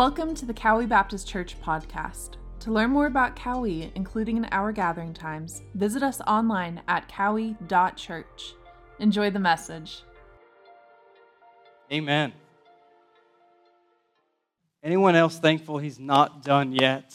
Welcome 0.00 0.34
to 0.36 0.46
the 0.46 0.54
Cowie 0.54 0.86
Baptist 0.86 1.28
Church 1.28 1.60
podcast. 1.60 2.36
To 2.60 2.72
learn 2.72 2.88
more 2.88 3.04
about 3.04 3.36
Cowie, 3.36 3.92
including 3.94 4.38
in 4.38 4.46
our 4.46 4.72
gathering 4.72 5.12
times, 5.12 5.60
visit 5.74 6.02
us 6.02 6.22
online 6.22 6.80
at 6.88 7.06
cowie.church. 7.06 8.54
Enjoy 8.98 9.28
the 9.28 9.38
message. 9.38 10.02
Amen. 11.92 12.32
Anyone 14.82 15.16
else 15.16 15.38
thankful 15.38 15.76
he's 15.76 16.00
not 16.00 16.42
done 16.42 16.72
yet? 16.72 17.14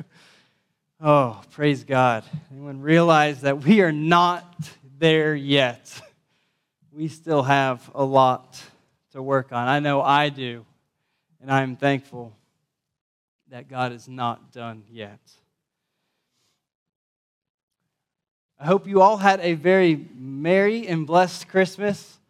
oh, 1.00 1.40
praise 1.52 1.84
God. 1.84 2.24
Anyone 2.50 2.80
realize 2.80 3.42
that 3.42 3.62
we 3.62 3.80
are 3.80 3.92
not 3.92 4.52
there 4.98 5.36
yet? 5.36 6.00
We 6.90 7.06
still 7.06 7.44
have 7.44 7.88
a 7.94 8.02
lot 8.02 8.60
to 9.12 9.22
work 9.22 9.52
on. 9.52 9.68
I 9.68 9.78
know 9.78 10.02
I 10.02 10.30
do. 10.30 10.66
And 11.42 11.50
I'm 11.50 11.74
thankful 11.74 12.32
that 13.50 13.68
God 13.68 13.90
is 13.90 14.08
not 14.08 14.52
done 14.52 14.84
yet. 14.88 15.18
I 18.60 18.66
hope 18.66 18.86
you 18.86 19.02
all 19.02 19.16
had 19.16 19.40
a 19.40 19.54
very 19.54 20.06
merry 20.14 20.86
and 20.86 21.04
blessed 21.04 21.48
Christmas. 21.48 22.20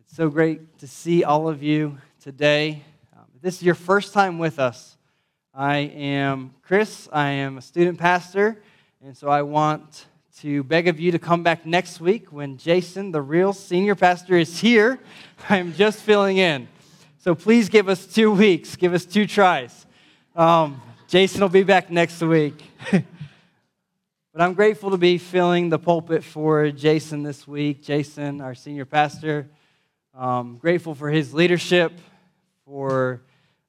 It's 0.00 0.16
so 0.16 0.30
great 0.30 0.80
to 0.80 0.88
see 0.88 1.22
all 1.22 1.48
of 1.48 1.62
you 1.62 1.96
today. 2.20 2.82
Um, 3.16 3.26
this 3.40 3.58
is 3.58 3.62
your 3.62 3.76
first 3.76 4.12
time 4.12 4.40
with 4.40 4.58
us. 4.58 4.96
I 5.54 5.76
am 5.76 6.54
Chris. 6.62 7.08
I 7.12 7.28
am 7.28 7.58
a 7.58 7.62
student 7.62 8.00
pastor, 8.00 8.60
and 9.00 9.16
so 9.16 9.28
I 9.28 9.42
want 9.42 10.06
to 10.40 10.64
beg 10.64 10.88
of 10.88 10.98
you 10.98 11.12
to 11.12 11.20
come 11.20 11.44
back 11.44 11.64
next 11.64 12.00
week 12.00 12.32
when 12.32 12.56
Jason, 12.56 13.12
the 13.12 13.22
real 13.22 13.52
senior 13.52 13.94
pastor, 13.94 14.36
is 14.36 14.58
here. 14.58 14.98
I'm 15.48 15.72
just 15.72 16.00
filling 16.00 16.38
in. 16.38 16.66
So 17.20 17.34
please 17.34 17.68
give 17.68 17.88
us 17.88 18.06
two 18.06 18.30
weeks, 18.30 18.76
give 18.76 18.94
us 18.94 19.04
two 19.04 19.26
tries. 19.26 19.86
Um, 20.36 20.80
Jason 21.08 21.40
will 21.40 21.48
be 21.48 21.64
back 21.64 21.90
next 21.90 22.20
week. 22.20 22.62
but 22.92 23.02
I'm 24.36 24.54
grateful 24.54 24.92
to 24.92 24.96
be 24.98 25.18
filling 25.18 25.68
the 25.68 25.80
pulpit 25.80 26.22
for 26.22 26.70
Jason 26.70 27.24
this 27.24 27.48
week. 27.48 27.82
Jason, 27.82 28.40
our 28.40 28.54
senior 28.54 28.84
pastor, 28.84 29.48
um, 30.14 30.58
grateful 30.58 30.94
for 30.94 31.10
his 31.10 31.34
leadership, 31.34 31.92
for 32.64 33.20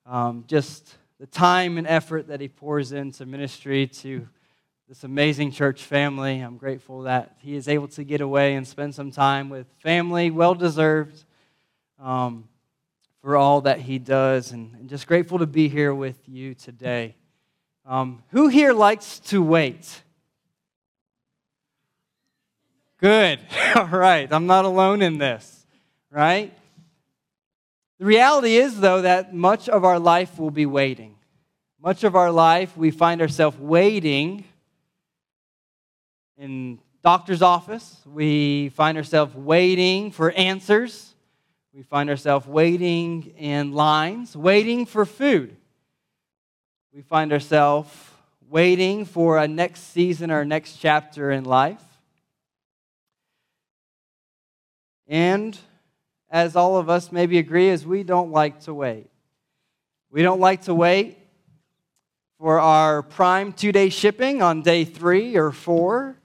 um, 0.06 0.44
just 0.46 0.96
the 1.20 1.26
time 1.26 1.80
and 1.80 1.88
effort 1.88 2.28
that 2.28 2.40
he 2.40 2.48
pours 2.48 2.92
into 2.92 3.26
ministry 3.26 3.88
to 3.88 4.28
this 4.88 5.04
amazing 5.04 5.52
church 5.52 5.82
family. 5.82 6.40
I'm 6.40 6.58
grateful 6.58 7.02
that 7.02 7.38
he 7.40 7.56
is 7.56 7.68
able 7.68 7.88
to 7.90 8.04
get 8.04 8.22
away 8.22 8.54
and 8.54 8.68
spend 8.68 8.94
some 8.94 9.10
time 9.10 9.50
with 9.50 9.66
family, 9.80 10.30
well 10.30 10.54
deserved. 10.54 11.26
Um, 11.98 12.48
for 13.22 13.36
all 13.36 13.62
that 13.62 13.82
he 13.82 14.00
does, 14.00 14.52
and, 14.52 14.90
just 14.90 15.08
grateful 15.08 15.40
to 15.40 15.46
be 15.46 15.68
here 15.68 15.94
with 15.94 16.18
you 16.28 16.54
today. 16.54 17.16
Um, 17.86 18.24
who 18.30 18.48
here 18.48 18.74
likes 18.74 19.20
to 19.20 19.42
wait? 19.42 20.04
Good. 23.00 23.40
All 23.76 23.86
right. 23.86 24.32
I'm 24.32 24.48
not 24.48 24.66
alone 24.66 25.02
in 25.02 25.18
this, 25.18 25.66
right? 26.12 26.54
The 28.00 28.06
reality 28.06 28.56
is, 28.56 28.80
though, 28.80 29.02
that 29.02 29.34
much 29.34 29.68
of 29.68 29.84
our 29.84 30.00
life 30.00 30.40
will 30.40 30.52
be 30.52 30.66
waiting. 30.66 31.16
Much 31.82 32.04
of 32.04 32.16
our 32.16 32.32
life, 32.32 32.76
we 32.78 32.92
find 32.92 33.22
ourselves 33.22 33.58
waiting 33.58 34.44
in 36.38 36.80
doctor's 37.04 37.42
office. 37.42 37.98
We 38.06 38.70
find 38.70 38.98
ourselves 38.98 39.36
waiting 39.36 40.12
for 40.12 40.32
answers. 40.32 41.09
We 41.80 41.84
find 41.84 42.10
ourselves 42.10 42.46
waiting 42.46 43.34
in 43.38 43.72
lines, 43.72 44.36
waiting 44.36 44.86
for 44.86 45.06
food. 45.06 45.56
We 46.94 47.02
find 47.02 47.32
ourselves 47.32 47.90
waiting 48.50 49.06
for 49.06 49.38
a 49.38 49.48
next 49.48 49.94
season 49.94 50.30
or 50.30 50.44
next 50.44 50.76
chapter 50.76 51.32
in 51.32 51.46
life. 51.46 51.82
And 55.08 55.58
as 56.30 56.58
all 56.58 56.76
of 56.76 56.90
us 56.90 57.14
maybe 57.14 57.38
agree, 57.38 57.70
is 57.70 57.86
we 57.86 58.04
don't 58.04 58.34
like 58.34 58.60
to 58.64 58.74
wait. 58.74 59.10
We 60.12 60.22
don't 60.22 60.42
like 60.42 60.64
to 60.64 60.76
wait 60.76 61.18
for 62.38 62.60
our 62.60 63.04
prime 63.04 63.54
two 63.54 63.72
day 63.72 63.88
shipping 63.88 64.42
on 64.42 64.64
day 64.64 64.84
three 64.84 65.38
or 65.38 65.54
four. 65.54 66.18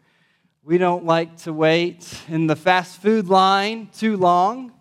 We 0.65 0.79
don't 0.79 1.05
like 1.05 1.37
to 1.43 1.53
wait 1.53 2.13
in 2.27 2.49
the 2.49 2.57
fast 2.57 3.01
food 3.01 3.29
line 3.29 3.91
too 3.97 4.17
long 4.17 4.73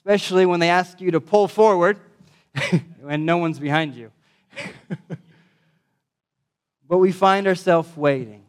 especially 0.00 0.46
when 0.46 0.60
they 0.60 0.70
ask 0.70 0.98
you 0.98 1.10
to 1.10 1.20
pull 1.20 1.46
forward 1.46 1.98
when 3.02 3.26
no 3.26 3.36
one's 3.36 3.58
behind 3.58 3.94
you. 3.94 4.10
but 6.88 6.96
we 6.96 7.12
find 7.12 7.46
ourselves 7.46 7.94
waiting. 7.94 8.42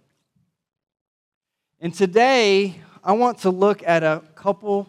And 1.82 1.94
today, 1.94 2.80
I 3.04 3.12
want 3.12 3.40
to 3.40 3.50
look 3.50 3.84
at 3.86 4.02
a 4.02 4.24
couple 4.34 4.88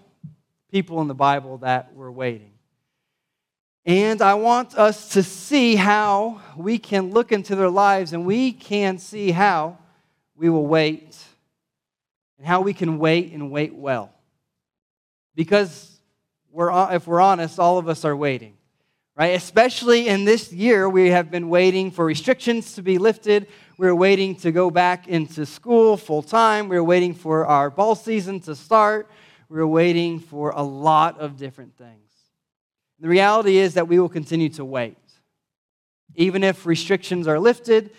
people 0.70 1.00
in 1.00 1.08
the 1.08 1.16
Bible 1.16 1.58
that 1.58 1.96
were 1.96 2.12
waiting. 2.12 2.52
And 3.84 4.22
I 4.22 4.34
want 4.34 4.76
us 4.76 5.08
to 5.14 5.24
see 5.24 5.74
how 5.74 6.40
we 6.56 6.78
can 6.78 7.10
look 7.10 7.32
into 7.32 7.56
their 7.56 7.70
lives 7.70 8.12
and 8.12 8.24
we 8.24 8.52
can 8.52 8.98
see 8.98 9.32
how 9.32 9.78
we 10.36 10.48
will 10.48 10.68
wait 10.68 11.18
and 12.38 12.46
how 12.46 12.60
we 12.60 12.72
can 12.72 13.00
wait 13.00 13.32
and 13.32 13.50
wait 13.50 13.74
well. 13.74 14.12
Because 15.34 15.92
we're, 16.52 16.94
if 16.94 17.06
we're 17.06 17.20
honest, 17.20 17.58
all 17.58 17.78
of 17.78 17.88
us 17.88 18.04
are 18.04 18.14
waiting, 18.14 18.54
right? 19.16 19.34
Especially 19.34 20.06
in 20.06 20.24
this 20.24 20.52
year, 20.52 20.88
we 20.88 21.08
have 21.08 21.30
been 21.30 21.48
waiting 21.48 21.90
for 21.90 22.04
restrictions 22.04 22.74
to 22.74 22.82
be 22.82 22.98
lifted. 22.98 23.46
We're 23.78 23.94
waiting 23.94 24.36
to 24.36 24.52
go 24.52 24.70
back 24.70 25.08
into 25.08 25.46
school 25.46 25.96
full 25.96 26.22
time. 26.22 26.68
We're 26.68 26.84
waiting 26.84 27.14
for 27.14 27.46
our 27.46 27.70
ball 27.70 27.94
season 27.94 28.38
to 28.40 28.54
start. 28.54 29.10
We're 29.48 29.66
waiting 29.66 30.20
for 30.20 30.50
a 30.50 30.62
lot 30.62 31.18
of 31.18 31.38
different 31.38 31.76
things. 31.76 31.98
The 33.00 33.08
reality 33.08 33.56
is 33.56 33.74
that 33.74 33.88
we 33.88 33.98
will 33.98 34.10
continue 34.10 34.50
to 34.50 34.64
wait. 34.64 34.96
Even 36.14 36.44
if 36.44 36.66
restrictions 36.66 37.26
are 37.26 37.40
lifted, 37.40 37.90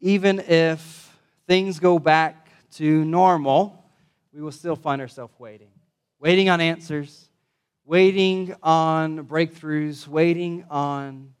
even 0.00 0.40
if 0.40 1.14
things 1.46 1.78
go 1.78 1.98
back 1.98 2.48
to 2.72 3.04
normal, 3.04 3.84
we 4.32 4.40
will 4.40 4.52
still 4.52 4.76
find 4.76 5.00
ourselves 5.00 5.34
waiting. 5.38 5.68
Waiting 6.18 6.48
on 6.48 6.60
answers, 6.60 7.27
waiting 7.88 8.54
on 8.62 9.24
breakthroughs, 9.24 10.06
waiting 10.06 10.62
on 10.68 11.32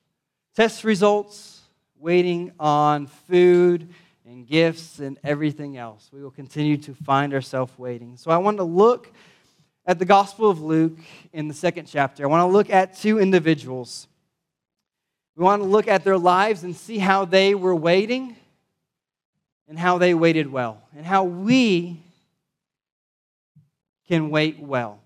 test 0.56 0.82
results, 0.82 1.60
waiting 1.98 2.50
on 2.58 3.06
food 3.06 3.86
and 4.24 4.46
gifts 4.46 4.98
and 4.98 5.18
everything 5.22 5.76
else. 5.76 6.08
We 6.10 6.22
will 6.22 6.30
continue 6.30 6.78
to 6.78 6.94
find 6.94 7.34
ourselves 7.34 7.78
waiting. 7.78 8.16
So 8.16 8.30
I 8.30 8.38
want 8.38 8.56
to 8.56 8.62
look 8.62 9.12
at 9.84 9.98
the 9.98 10.06
Gospel 10.06 10.48
of 10.48 10.62
Luke 10.62 10.96
in 11.34 11.48
the 11.48 11.54
second 11.54 11.84
chapter. 11.84 12.24
I 12.24 12.28
want 12.28 12.48
to 12.48 12.52
look 12.52 12.70
at 12.70 12.96
two 12.96 13.20
individuals. 13.20 14.08
We 15.36 15.44
want 15.44 15.60
to 15.60 15.68
look 15.68 15.86
at 15.86 16.02
their 16.02 16.16
lives 16.16 16.64
and 16.64 16.74
see 16.74 16.96
how 16.96 17.26
they 17.26 17.54
were 17.54 17.76
waiting 17.76 18.36
and 19.68 19.78
how 19.78 19.98
they 19.98 20.14
waited 20.14 20.50
well, 20.50 20.80
and 20.96 21.04
how 21.04 21.24
we 21.24 22.00
can 24.06 24.30
wait 24.30 24.58
well. 24.58 24.98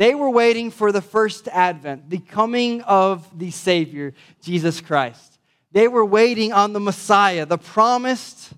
They 0.00 0.14
were 0.14 0.30
waiting 0.30 0.70
for 0.70 0.92
the 0.92 1.02
first 1.02 1.46
advent, 1.46 2.08
the 2.08 2.20
coming 2.20 2.80
of 2.80 3.38
the 3.38 3.50
Savior, 3.50 4.14
Jesus 4.40 4.80
Christ. 4.80 5.38
They 5.72 5.88
were 5.88 6.06
waiting 6.06 6.54
on 6.54 6.72
the 6.72 6.80
Messiah, 6.80 7.44
the 7.44 7.58
promised 7.58 8.54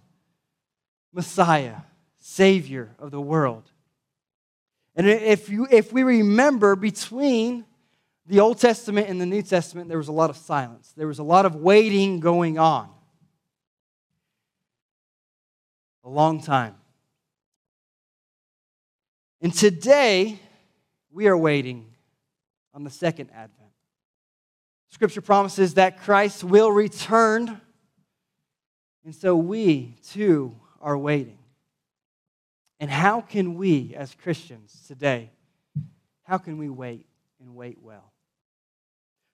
Messiah, 1.12 1.78
Savior 2.20 2.94
of 2.97 3.10
the 3.10 3.20
world. 3.20 3.69
And 4.94 5.08
if, 5.08 5.48
you, 5.48 5.66
if 5.69 5.92
we 5.92 6.04
remember, 6.04 6.76
between 6.76 7.64
the 8.25 8.38
Old 8.38 8.60
Testament 8.60 9.08
and 9.08 9.20
the 9.20 9.26
New 9.26 9.43
Testament, 9.43 9.88
there 9.88 9.99
was 9.99 10.06
a 10.06 10.12
lot 10.12 10.31
of 10.31 10.37
silence. 10.37 10.93
There 10.96 11.08
was 11.08 11.19
a 11.19 11.25
lot 11.25 11.44
of 11.44 11.56
waiting 11.56 12.20
going 12.20 12.56
on. 12.56 12.88
A 16.05 16.08
long 16.08 16.40
time. 16.40 16.76
And 19.40 19.52
today, 19.52 20.38
we 21.12 21.29
are 21.29 21.37
waiting 21.37 21.87
on 22.75 22.85
the 22.85 22.91
second 22.91 23.31
advent. 23.31 23.70
Scripture 24.88 25.20
promises 25.20 25.75
that 25.75 26.03
Christ 26.03 26.43
will 26.43 26.70
return, 26.70 27.61
and 29.05 29.14
so 29.14 29.37
we 29.37 29.97
too 30.09 30.55
are 30.81 30.97
waiting. 30.97 31.38
And 32.81 32.91
how 32.91 33.20
can 33.20 33.55
we, 33.55 33.94
as 33.97 34.14
Christians 34.14 34.85
today, 34.88 35.31
how 36.25 36.38
can 36.38 36.59
we 36.59 36.69
wait 36.69 37.06
and 37.41 37.55
wait 37.55 37.79
well? 37.81 38.12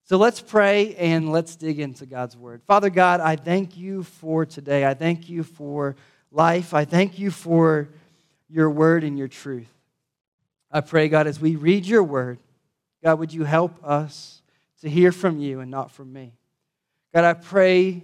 So 0.04 0.16
let's 0.16 0.40
pray 0.40 0.94
and 0.96 1.32
let's 1.32 1.56
dig 1.56 1.80
into 1.80 2.06
God's 2.06 2.36
word. 2.36 2.62
Father 2.66 2.90
God, 2.90 3.20
I 3.20 3.36
thank 3.36 3.76
you 3.76 4.02
for 4.02 4.46
today. 4.46 4.86
I 4.86 4.94
thank 4.94 5.28
you 5.28 5.42
for 5.42 5.96
life. 6.30 6.72
I 6.72 6.84
thank 6.84 7.18
you 7.18 7.30
for 7.30 7.88
your 8.48 8.70
word 8.70 9.04
and 9.04 9.18
your 9.18 9.28
truth. 9.28 9.68
I 10.70 10.80
pray, 10.80 11.08
God, 11.08 11.26
as 11.26 11.40
we 11.40 11.56
read 11.56 11.86
your 11.86 12.02
word, 12.02 12.38
God, 13.02 13.18
would 13.18 13.32
you 13.32 13.44
help 13.44 13.82
us 13.84 14.42
to 14.82 14.90
hear 14.90 15.12
from 15.12 15.38
you 15.38 15.60
and 15.60 15.70
not 15.70 15.90
from 15.90 16.12
me? 16.12 16.32
God, 17.14 17.24
I 17.24 17.34
pray, 17.34 18.02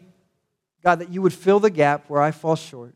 God, 0.82 1.00
that 1.00 1.10
you 1.10 1.20
would 1.22 1.34
fill 1.34 1.60
the 1.60 1.70
gap 1.70 2.08
where 2.08 2.22
I 2.22 2.30
fall 2.30 2.56
short. 2.56 2.94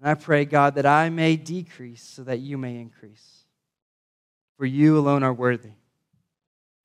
And 0.00 0.08
I 0.08 0.14
pray, 0.14 0.46
God, 0.46 0.74
that 0.76 0.86
I 0.86 1.10
may 1.10 1.36
decrease 1.36 2.02
so 2.02 2.24
that 2.24 2.40
you 2.40 2.58
may 2.58 2.76
increase. 2.76 3.44
For 4.56 4.66
you 4.66 4.98
alone 4.98 5.22
are 5.22 5.32
worthy. 5.32 5.72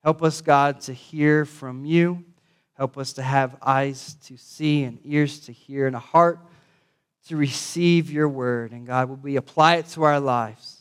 Help 0.04 0.22
us, 0.22 0.40
God, 0.40 0.80
to 0.82 0.92
hear 0.92 1.44
from 1.44 1.84
you. 1.84 2.24
Help 2.74 2.96
us 2.98 3.14
to 3.14 3.22
have 3.22 3.56
eyes 3.60 4.16
to 4.26 4.36
see 4.36 4.84
and 4.84 4.98
ears 5.04 5.40
to 5.40 5.52
hear 5.52 5.86
and 5.86 5.96
a 5.96 6.00
heart 6.00 6.38
to 7.28 7.36
receive 7.36 8.10
your 8.10 8.28
word. 8.28 8.72
And 8.72 8.86
God, 8.86 9.08
will 9.08 9.16
we 9.16 9.36
apply 9.36 9.76
it 9.76 9.86
to 9.88 10.04
our 10.04 10.20
lives 10.20 10.75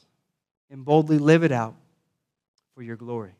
and 0.69 0.83
boldly 0.83 1.17
live 1.17 1.43
it 1.43 1.51
out 1.51 1.75
for 2.73 2.81
your 2.81 2.95
glory. 2.95 3.35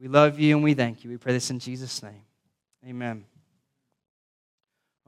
We 0.00 0.08
love 0.08 0.38
you 0.38 0.54
and 0.54 0.64
we 0.64 0.74
thank 0.74 1.04
you. 1.04 1.10
We 1.10 1.16
pray 1.16 1.32
this 1.32 1.50
in 1.50 1.58
Jesus' 1.58 2.02
name. 2.02 2.22
Amen. 2.86 3.24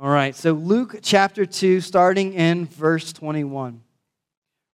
All 0.01 0.09
right, 0.09 0.35
so 0.35 0.53
Luke 0.53 1.01
chapter 1.03 1.45
2, 1.45 1.81
starting 1.81 2.33
in 2.33 2.67
verse 2.67 3.13
21. 3.13 3.83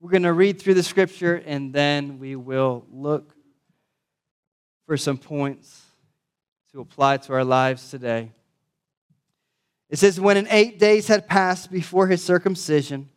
We're 0.00 0.11
going 0.11 0.25
to 0.25 0.32
read 0.32 0.61
through 0.61 0.75
the 0.75 0.82
scripture 0.82 1.40
and 1.46 1.73
then 1.73 2.19
we 2.19 2.35
will 2.35 2.85
look 2.93 3.35
for 4.87 4.96
some 4.96 5.17
points 5.17 5.81
to 6.73 6.81
apply 6.81 7.19
to 7.19 7.32
our 7.35 7.44
lives 7.44 7.90
today. 7.90 8.32
It 9.88 9.99
says, 9.99 10.19
When 10.19 10.37
in 10.37 10.49
eight 10.50 10.78
days 10.78 11.06
had 11.06 11.28
passed 11.28 11.70
before 11.70 12.08
his 12.08 12.23
circumcision, 12.23 13.08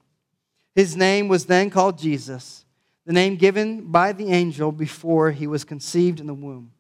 his 0.75 0.97
name 0.97 1.29
was 1.29 1.45
then 1.45 1.69
called 1.69 1.97
Jesus, 1.97 2.65
the 3.05 3.13
name 3.13 3.37
given 3.37 3.91
by 3.91 4.11
the 4.11 4.31
angel 4.31 4.73
before 4.73 5.31
he 5.31 5.47
was 5.47 5.63
conceived 5.63 6.19
in 6.19 6.27
the 6.27 6.33
womb. 6.33 6.71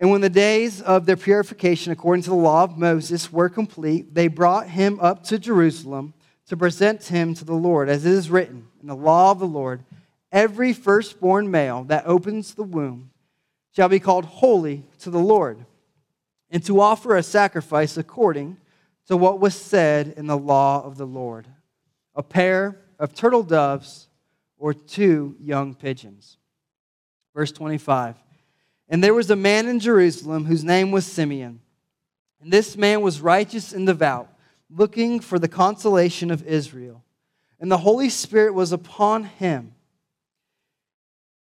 And 0.00 0.10
when 0.10 0.22
the 0.22 0.30
days 0.30 0.80
of 0.80 1.04
their 1.04 1.16
purification, 1.16 1.92
according 1.92 2.22
to 2.24 2.30
the 2.30 2.36
law 2.36 2.64
of 2.64 2.78
Moses, 2.78 3.30
were 3.30 3.48
complete, 3.48 4.14
they 4.14 4.28
brought 4.28 4.68
him 4.68 4.98
up 5.00 5.22
to 5.24 5.38
Jerusalem 5.38 6.14
to 6.46 6.56
present 6.56 7.04
him 7.04 7.34
to 7.34 7.44
the 7.44 7.54
Lord, 7.54 7.88
as 7.88 8.04
it 8.04 8.12
is 8.12 8.30
written 8.30 8.68
in 8.80 8.88
the 8.88 8.96
law 8.96 9.30
of 9.30 9.38
the 9.38 9.46
Lord 9.46 9.84
every 10.32 10.72
firstborn 10.72 11.50
male 11.50 11.84
that 11.84 12.06
opens 12.06 12.54
the 12.54 12.64
womb 12.64 13.10
shall 13.70 13.88
be 13.88 14.00
called 14.00 14.24
holy 14.24 14.84
to 14.98 15.10
the 15.10 15.18
Lord, 15.18 15.64
and 16.50 16.64
to 16.64 16.80
offer 16.80 17.16
a 17.16 17.22
sacrifice 17.22 17.96
according 17.96 18.56
to 19.06 19.16
what 19.16 19.40
was 19.40 19.54
said 19.54 20.14
in 20.16 20.26
the 20.26 20.38
law 20.38 20.82
of 20.84 20.96
the 20.96 21.06
Lord 21.06 21.46
a 22.14 22.22
pair 22.22 22.76
of 22.98 23.14
turtle 23.14 23.42
doves 23.42 24.08
or 24.58 24.72
two 24.74 25.36
young 25.40 25.74
pigeons. 25.74 26.38
Verse 27.34 27.52
25. 27.52 28.16
And 28.88 29.02
there 29.02 29.14
was 29.14 29.30
a 29.30 29.36
man 29.36 29.66
in 29.66 29.80
Jerusalem 29.80 30.44
whose 30.44 30.64
name 30.64 30.90
was 30.90 31.06
Simeon. 31.06 31.60
And 32.40 32.52
this 32.52 32.76
man 32.76 33.00
was 33.00 33.20
righteous 33.20 33.72
and 33.72 33.86
devout, 33.86 34.28
looking 34.70 35.20
for 35.20 35.38
the 35.38 35.48
consolation 35.48 36.30
of 36.30 36.46
Israel. 36.46 37.02
And 37.58 37.70
the 37.70 37.78
Holy 37.78 38.10
Spirit 38.10 38.54
was 38.54 38.72
upon 38.72 39.24
him. 39.24 39.74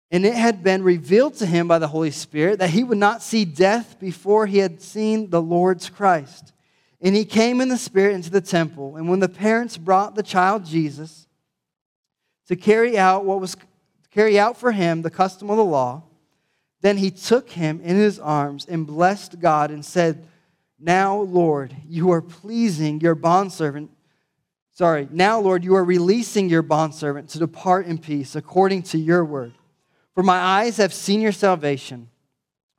And 0.09 0.25
it 0.25 0.35
had 0.35 0.63
been 0.63 0.83
revealed 0.83 1.33
to 1.35 1.45
him 1.45 1.67
by 1.67 1.79
the 1.79 1.87
Holy 1.87 2.11
Spirit 2.11 2.59
that 2.59 2.69
he 2.69 2.83
would 2.83 2.97
not 2.97 3.23
see 3.23 3.45
death 3.45 3.99
before 3.99 4.45
he 4.45 4.59
had 4.59 4.81
seen 4.81 5.29
the 5.29 5.41
Lord's 5.41 5.89
Christ. 5.89 6.53
And 7.01 7.15
he 7.15 7.25
came 7.25 7.59
in 7.59 7.67
the 7.67 7.77
Spirit 7.77 8.13
into 8.13 8.29
the 8.29 8.39
temple. 8.39 8.95
And 8.95 9.09
when 9.09 9.19
the 9.19 9.27
parents 9.27 9.75
brought 9.75 10.15
the 10.15 10.23
child 10.23 10.65
Jesus 10.65 11.27
to 12.47 12.55
carry 12.55 12.97
out 12.97 13.25
what 13.25 13.39
was 13.39 13.55
carry 14.11 14.37
out 14.37 14.57
for 14.57 14.71
him 14.71 15.01
the 15.01 15.09
custom 15.09 15.49
of 15.49 15.57
the 15.57 15.63
law, 15.63 16.03
then 16.81 16.97
he 16.97 17.09
took 17.09 17.49
him 17.49 17.81
in 17.81 17.95
his 17.95 18.19
arms 18.19 18.65
and 18.65 18.85
blessed 18.85 19.39
God 19.39 19.71
and 19.71 19.83
said, 19.83 20.27
Now, 20.79 21.17
Lord, 21.17 21.75
you 21.87 22.11
are 22.11 22.21
pleasing 22.21 22.99
your 22.99 23.15
bondservant. 23.15 23.89
Sorry, 24.71 25.07
now, 25.09 25.39
Lord, 25.39 25.63
you 25.63 25.75
are 25.75 25.83
releasing 25.83 26.49
your 26.49 26.61
bondservant 26.61 27.29
to 27.29 27.39
depart 27.39 27.85
in 27.85 27.97
peace 27.97 28.35
according 28.35 28.83
to 28.83 28.97
your 28.97 29.23
word. 29.23 29.53
For 30.13 30.23
my 30.23 30.37
eyes 30.37 30.77
have 30.77 30.93
seen 30.93 31.21
your 31.21 31.31
salvation, 31.31 32.09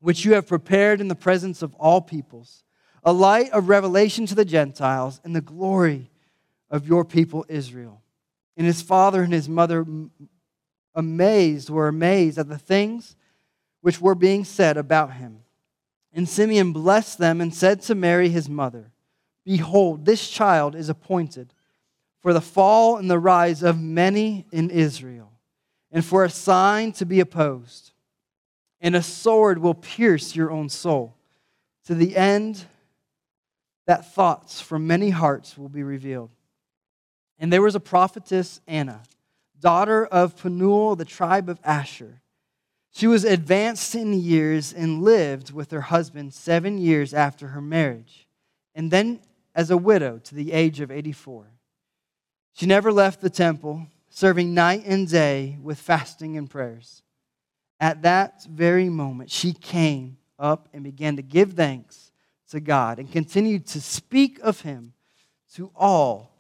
which 0.01 0.25
you 0.25 0.35
have 0.35 0.47
prepared 0.47 1.01
in 1.01 1.09
the 1.09 1.15
presence 1.15 1.63
of 1.63 1.75
all 1.77 2.01
peoples, 2.01 2.63
a 3.03 3.13
light 3.13 3.51
of 3.51 3.69
revelation 3.69 4.27
to 4.27 4.35
the 4.35 4.45
Gentiles 4.45 5.21
and 5.25 5.35
the 5.35 5.41
glory 5.41 6.11
of 6.71 6.87
your 6.87 7.05
people 7.05 7.45
Israel. 7.49 8.03
And 8.57 8.67
his 8.67 8.83
father 8.83 9.23
and 9.23 9.33
his 9.33 9.49
mother 9.49 9.87
amazed 10.95 11.71
were 11.71 11.89
amazed 11.89 12.39
at 12.39 12.49
the 12.49 12.59
things 12.59 13.17
which 13.81 14.01
were 14.01 14.15
being 14.15 14.45
said 14.45 14.77
about 14.77 15.15
him. 15.15 15.41
And 16.13 16.29
Simeon 16.29 16.73
blessed 16.73 17.19
them 17.19 17.41
and 17.41 17.53
said 17.53 17.83
to 17.83 17.95
Mary, 17.95 18.29
his 18.29 18.49
mother, 18.49 18.93
Behold, 19.45 20.07
this 20.07 20.31
child 20.31 20.75
is 20.75 20.89
appointed 20.89 21.53
for 22.23 22.33
the 22.33 22.41
fall 22.41 22.97
and 22.97 23.11
the 23.11 23.19
rise 23.19 23.63
of 23.63 23.79
many 23.79 24.47
in 24.51 24.71
Israel, 24.71 25.33
and 25.91 26.03
for 26.03 26.25
a 26.25 26.31
sign 26.31 26.93
to 26.93 27.05
be 27.05 27.21
opposed. 27.21 27.93
And 28.81 28.97
a 28.97 29.03
sword 29.03 29.59
will 29.59 29.75
pierce 29.75 30.35
your 30.35 30.51
own 30.51 30.71
soul, 30.71 31.17
to 31.85 31.95
the 31.95 32.17
end 32.17 32.65
that 33.87 34.15
thoughts 34.15 34.61
from 34.61 34.87
many 34.87 35.11
hearts 35.11 35.59
will 35.59 35.69
be 35.69 35.83
revealed. 35.83 36.31
And 37.45 37.53
there 37.53 37.61
was 37.61 37.75
a 37.75 37.81
prophetess, 37.81 38.63
Anna, 38.67 39.03
daughter 39.61 40.07
of 40.07 40.35
Penuel, 40.35 40.97
the 40.97 41.05
tribe 41.05 41.51
of 41.51 41.61
Asher. 41.63 42.23
She 42.91 43.07
was 43.07 43.23
advanced 43.23 43.95
in 43.95 44.15
years 44.15 44.73
and 44.73 45.03
lived 45.03 45.53
with 45.53 45.71
her 45.71 45.83
husband 45.83 46.33
seven 46.33 46.79
years 46.79 47.13
after 47.13 47.49
her 47.49 47.61
marriage, 47.61 48.27
and 48.75 48.91
then 48.91 49.21
as 49.55 49.71
a 49.71 49.77
widow 49.77 50.17
to 50.21 50.35
the 50.35 50.53
age 50.53 50.81
of 50.81 50.91
84. 50.91 51.51
She 52.55 52.65
never 52.65 52.91
left 52.91 53.21
the 53.21 53.29
temple, 53.29 53.89
serving 54.09 54.55
night 54.55 54.85
and 54.87 55.07
day 55.07 55.59
with 55.61 55.79
fasting 55.79 56.39
and 56.39 56.49
prayers. 56.49 57.03
At 57.79 58.01
that 58.05 58.43
very 58.45 58.89
moment, 58.89 59.31
she 59.31 59.53
came 59.53 60.17
up 60.39 60.71
and 60.73 60.83
began 60.83 61.17
to 61.17 61.23
give 61.23 61.53
thanks 61.53 62.11
to 62.53 62.61
God 62.61 62.99
and 62.99 63.13
continued 63.13 63.67
to 63.67 63.83
speak 63.83 64.39
of 64.39 64.63
him 64.63 64.95
to 65.57 65.71
all 65.77 66.34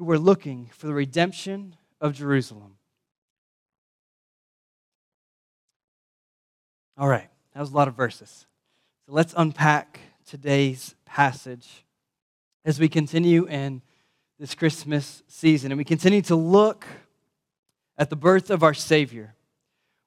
who 0.00 0.06
were 0.06 0.18
looking 0.18 0.64
for 0.72 0.86
the 0.86 0.94
redemption 0.94 1.76
of 2.00 2.14
Jerusalem. 2.14 2.76
All 6.96 7.06
right, 7.06 7.28
that 7.52 7.60
was 7.60 7.70
a 7.70 7.76
lot 7.76 7.86
of 7.86 7.96
verses. 7.96 8.46
So 9.04 9.12
let's 9.12 9.34
unpack 9.36 10.00
today's 10.26 10.94
passage 11.04 11.84
as 12.64 12.80
we 12.80 12.88
continue 12.88 13.46
in 13.46 13.82
this 14.38 14.54
Christmas 14.54 15.22
season 15.28 15.70
and 15.70 15.76
we 15.76 15.84
continue 15.84 16.22
to 16.22 16.34
look 16.34 16.86
at 17.98 18.08
the 18.08 18.16
birth 18.16 18.48
of 18.48 18.62
our 18.62 18.72
Savior. 18.72 19.34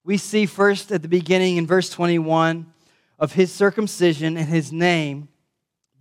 We 0.04 0.18
see 0.18 0.48
first 0.48 0.92
at 0.92 1.04
the 1.04 1.08
beginning 1.08 1.58
in 1.58 1.68
verse 1.68 1.92
21 1.92 2.66
of 3.20 3.34
his 3.34 3.52
circumcision 3.52 4.38
and 4.38 4.48
his 4.48 4.72
name 4.72 5.28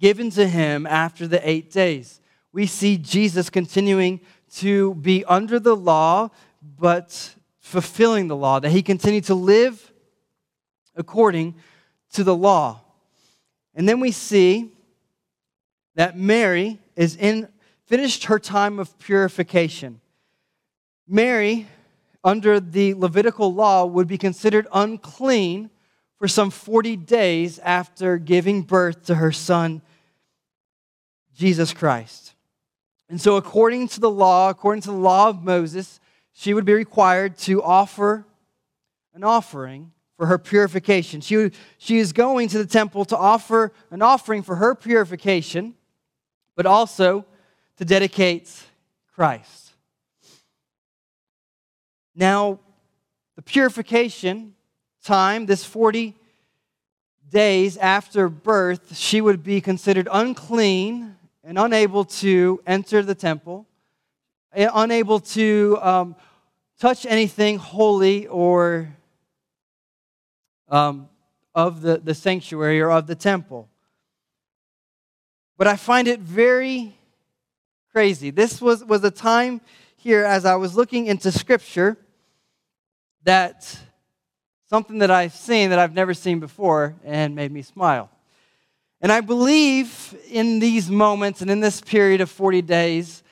given 0.00 0.30
to 0.30 0.48
him 0.48 0.86
after 0.86 1.26
the 1.26 1.46
eight 1.46 1.70
days. 1.70 2.21
We 2.52 2.66
see 2.66 2.98
Jesus 2.98 3.50
continuing 3.50 4.20
to 4.56 4.94
be 4.96 5.24
under 5.24 5.58
the 5.58 5.74
law, 5.74 6.30
but 6.78 7.34
fulfilling 7.60 8.28
the 8.28 8.36
law, 8.36 8.60
that 8.60 8.70
he 8.70 8.82
continued 8.82 9.24
to 9.24 9.34
live 9.34 9.92
according 10.94 11.54
to 12.12 12.24
the 12.24 12.36
law. 12.36 12.80
And 13.74 13.88
then 13.88 14.00
we 14.00 14.10
see 14.10 14.72
that 15.94 16.18
Mary 16.18 16.78
is 16.96 17.16
in 17.16 17.48
finished 17.86 18.24
her 18.24 18.38
time 18.38 18.78
of 18.78 18.98
purification. 18.98 20.00
Mary, 21.06 21.66
under 22.24 22.58
the 22.58 22.94
Levitical 22.94 23.52
law, 23.52 23.84
would 23.84 24.08
be 24.08 24.16
considered 24.16 24.66
unclean 24.72 25.68
for 26.18 26.26
some 26.26 26.50
40 26.50 26.96
days 26.96 27.58
after 27.58 28.16
giving 28.16 28.62
birth 28.62 29.04
to 29.04 29.16
her 29.16 29.30
son, 29.32 29.82
Jesus 31.34 31.74
Christ. 31.74 32.31
And 33.12 33.20
so, 33.20 33.36
according 33.36 33.88
to 33.88 34.00
the 34.00 34.08
law, 34.08 34.48
according 34.48 34.80
to 34.84 34.90
the 34.90 34.96
law 34.96 35.28
of 35.28 35.42
Moses, 35.42 36.00
she 36.32 36.54
would 36.54 36.64
be 36.64 36.72
required 36.72 37.36
to 37.40 37.62
offer 37.62 38.24
an 39.12 39.22
offering 39.22 39.92
for 40.16 40.24
her 40.24 40.38
purification. 40.38 41.20
She, 41.20 41.50
she 41.76 41.98
is 41.98 42.14
going 42.14 42.48
to 42.48 42.56
the 42.56 42.64
temple 42.64 43.04
to 43.04 43.16
offer 43.18 43.74
an 43.90 44.00
offering 44.00 44.42
for 44.42 44.56
her 44.56 44.74
purification, 44.74 45.74
but 46.56 46.64
also 46.64 47.26
to 47.76 47.84
dedicate 47.84 48.50
Christ. 49.14 49.74
Now, 52.14 52.60
the 53.36 53.42
purification 53.42 54.54
time, 55.04 55.44
this 55.44 55.66
40 55.66 56.16
days 57.28 57.76
after 57.76 58.30
birth, 58.30 58.96
she 58.96 59.20
would 59.20 59.42
be 59.42 59.60
considered 59.60 60.08
unclean 60.10 61.16
and 61.44 61.58
unable 61.58 62.04
to 62.04 62.62
enter 62.66 63.02
the 63.02 63.14
temple, 63.14 63.66
unable 64.54 65.20
to 65.20 65.78
um, 65.82 66.16
touch 66.78 67.04
anything 67.06 67.58
holy 67.58 68.26
or 68.26 68.94
um, 70.68 71.08
of 71.54 71.80
the, 71.80 71.98
the 71.98 72.14
sanctuary 72.14 72.80
or 72.80 72.90
of 72.90 73.06
the 73.06 73.14
temple. 73.14 73.68
But 75.58 75.66
I 75.66 75.76
find 75.76 76.08
it 76.08 76.20
very 76.20 76.96
crazy. 77.92 78.30
This 78.30 78.60
was, 78.60 78.84
was 78.84 79.04
a 79.04 79.10
time 79.10 79.60
here 79.96 80.24
as 80.24 80.44
I 80.44 80.56
was 80.56 80.76
looking 80.76 81.06
into 81.06 81.30
scripture 81.30 81.96
that 83.24 83.78
something 84.68 84.98
that 84.98 85.10
I've 85.10 85.34
seen 85.34 85.70
that 85.70 85.78
I've 85.78 85.94
never 85.94 86.14
seen 86.14 86.40
before 86.40 86.96
and 87.04 87.34
made 87.34 87.52
me 87.52 87.62
smile. 87.62 88.10
And 89.02 89.10
I 89.10 89.20
believe 89.20 90.16
in 90.30 90.60
these 90.60 90.88
moments 90.88 91.42
and 91.42 91.50
in 91.50 91.58
this 91.58 91.80
period 91.80 92.20
of 92.20 92.30
40 92.30 92.62
days 92.62 93.24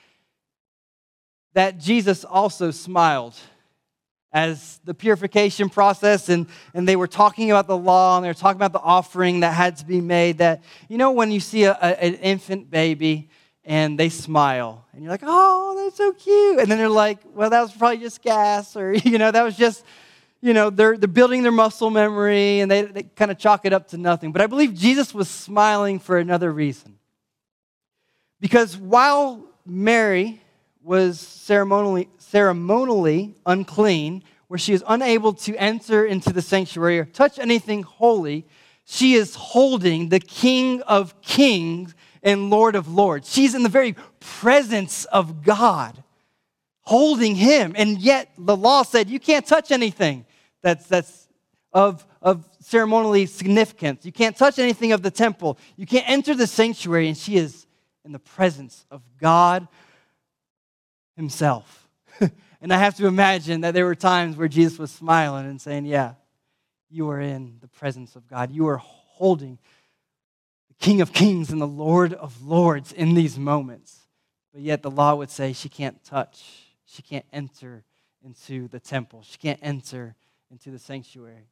that 1.54 1.78
Jesus 1.78 2.24
also 2.24 2.72
smiled 2.72 3.36
as 4.32 4.80
the 4.84 4.94
purification 4.94 5.68
process 5.68 6.28
and, 6.28 6.46
and 6.74 6.88
they 6.88 6.96
were 6.96 7.06
talking 7.06 7.52
about 7.52 7.68
the 7.68 7.76
law 7.76 8.16
and 8.16 8.24
they 8.24 8.28
were 8.28 8.34
talking 8.34 8.58
about 8.58 8.72
the 8.72 8.80
offering 8.80 9.40
that 9.40 9.52
had 9.52 9.76
to 9.76 9.84
be 9.84 10.00
made 10.00 10.38
that 10.38 10.62
you 10.88 10.96
know 10.96 11.10
when 11.10 11.32
you 11.32 11.40
see 11.40 11.64
a, 11.64 11.72
a, 11.72 12.04
an 12.04 12.14
infant 12.14 12.70
baby 12.70 13.28
and 13.64 13.98
they 13.98 14.08
smile 14.08 14.84
and 14.92 15.02
you're 15.02 15.10
like 15.10 15.22
oh 15.24 15.74
that's 15.76 15.96
so 15.96 16.12
cute. 16.12 16.60
And 16.60 16.70
then 16.70 16.78
they're 16.78 16.88
like 16.88 17.18
well 17.34 17.50
that 17.50 17.60
was 17.60 17.72
probably 17.72 17.98
just 17.98 18.22
gas 18.22 18.76
or 18.76 18.92
you 19.04 19.18
know 19.18 19.30
that 19.30 19.42
was 19.42 19.56
just 19.56 19.84
you 20.40 20.54
know 20.54 20.70
they're, 20.70 20.96
they're 20.96 21.08
building 21.08 21.42
their 21.42 21.52
muscle 21.52 21.90
memory 21.90 22.60
and 22.60 22.70
they, 22.70 22.82
they 22.82 23.02
kind 23.02 23.30
of 23.30 23.38
chalk 23.38 23.64
it 23.64 23.72
up 23.72 23.88
to 23.88 23.96
nothing 23.98 24.32
but 24.32 24.40
i 24.40 24.46
believe 24.46 24.74
jesus 24.74 25.12
was 25.12 25.28
smiling 25.28 25.98
for 25.98 26.18
another 26.18 26.52
reason 26.52 26.98
because 28.40 28.76
while 28.76 29.44
mary 29.66 30.40
was 30.82 31.20
ceremonially, 31.20 32.08
ceremonially 32.18 33.34
unclean, 33.46 34.22
where 34.48 34.58
she 34.58 34.72
is 34.72 34.82
unable 34.88 35.32
to 35.32 35.54
enter 35.56 36.04
into 36.04 36.32
the 36.32 36.42
sanctuary 36.42 36.98
or 36.98 37.04
touch 37.04 37.38
anything 37.38 37.82
holy, 37.82 38.46
she 38.84 39.14
is 39.14 39.34
holding 39.34 40.08
the 40.08 40.18
King 40.18 40.82
of 40.82 41.20
Kings 41.22 41.94
and 42.22 42.50
Lord 42.50 42.74
of 42.74 42.88
Lords. 42.88 43.32
She's 43.32 43.54
in 43.54 43.62
the 43.62 43.68
very 43.68 43.94
presence 44.18 45.04
of 45.06 45.44
God, 45.44 46.02
holding 46.80 47.36
him. 47.36 47.74
And 47.76 47.98
yet 47.98 48.30
the 48.36 48.56
law 48.56 48.82
said 48.82 49.08
you 49.08 49.20
can't 49.20 49.46
touch 49.46 49.70
anything 49.70 50.24
that's, 50.62 50.86
that's 50.86 51.28
of, 51.72 52.06
of 52.20 52.48
ceremonially 52.60 53.26
significance. 53.26 54.04
You 54.04 54.12
can't 54.12 54.36
touch 54.36 54.58
anything 54.58 54.92
of 54.92 55.02
the 55.02 55.10
temple. 55.10 55.58
You 55.76 55.86
can't 55.86 56.08
enter 56.08 56.34
the 56.34 56.46
sanctuary. 56.46 57.08
And 57.08 57.16
she 57.16 57.36
is 57.36 57.66
in 58.04 58.12
the 58.12 58.18
presence 58.18 58.84
of 58.90 59.02
God 59.20 59.68
himself. 61.16 61.88
and 62.60 62.72
I 62.72 62.78
have 62.78 62.96
to 62.96 63.06
imagine 63.06 63.60
that 63.62 63.74
there 63.74 63.84
were 63.84 63.94
times 63.94 64.36
where 64.36 64.48
Jesus 64.48 64.78
was 64.78 64.90
smiling 64.90 65.46
and 65.46 65.60
saying, 65.60 65.84
Yeah, 65.84 66.14
you 66.90 67.08
are 67.10 67.20
in 67.20 67.58
the 67.60 67.68
presence 67.68 68.16
of 68.16 68.26
God. 68.26 68.50
You 68.50 68.68
are 68.68 68.78
holding 68.78 69.58
the 70.68 70.74
King 70.84 71.00
of 71.00 71.12
Kings 71.12 71.50
and 71.50 71.60
the 71.60 71.66
Lord 71.66 72.12
of 72.14 72.42
Lords 72.42 72.92
in 72.92 73.14
these 73.14 73.38
moments. 73.38 73.98
But 74.52 74.62
yet 74.62 74.82
the 74.82 74.90
law 74.90 75.14
would 75.14 75.30
say 75.30 75.52
she 75.52 75.68
can't 75.68 76.02
touch, 76.02 76.42
she 76.84 77.02
can't 77.02 77.26
enter 77.32 77.84
into 78.24 78.66
the 78.68 78.80
temple, 78.80 79.22
she 79.22 79.38
can't 79.38 79.60
enter 79.62 80.16
into 80.50 80.70
the 80.70 80.78
sanctuary. 80.78 81.48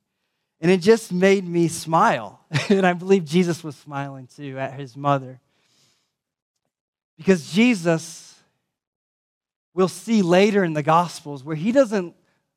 And 0.60 0.70
it 0.70 0.80
just 0.80 1.12
made 1.12 1.46
me 1.46 1.68
smile. 1.68 2.40
and 2.68 2.86
I 2.86 2.92
believe 2.92 3.24
Jesus 3.24 3.62
was 3.62 3.76
smiling 3.76 4.28
too 4.34 4.58
at 4.58 4.74
his 4.74 4.96
mother. 4.96 5.40
Because 7.16 7.52
Jesus 7.52 8.28
we'll 9.78 9.86
see 9.86 10.22
later 10.22 10.64
in 10.64 10.72
the 10.72 10.82
Gospels 10.82 11.44
where 11.44 11.54
he 11.54 11.70
doesn't 11.70 12.12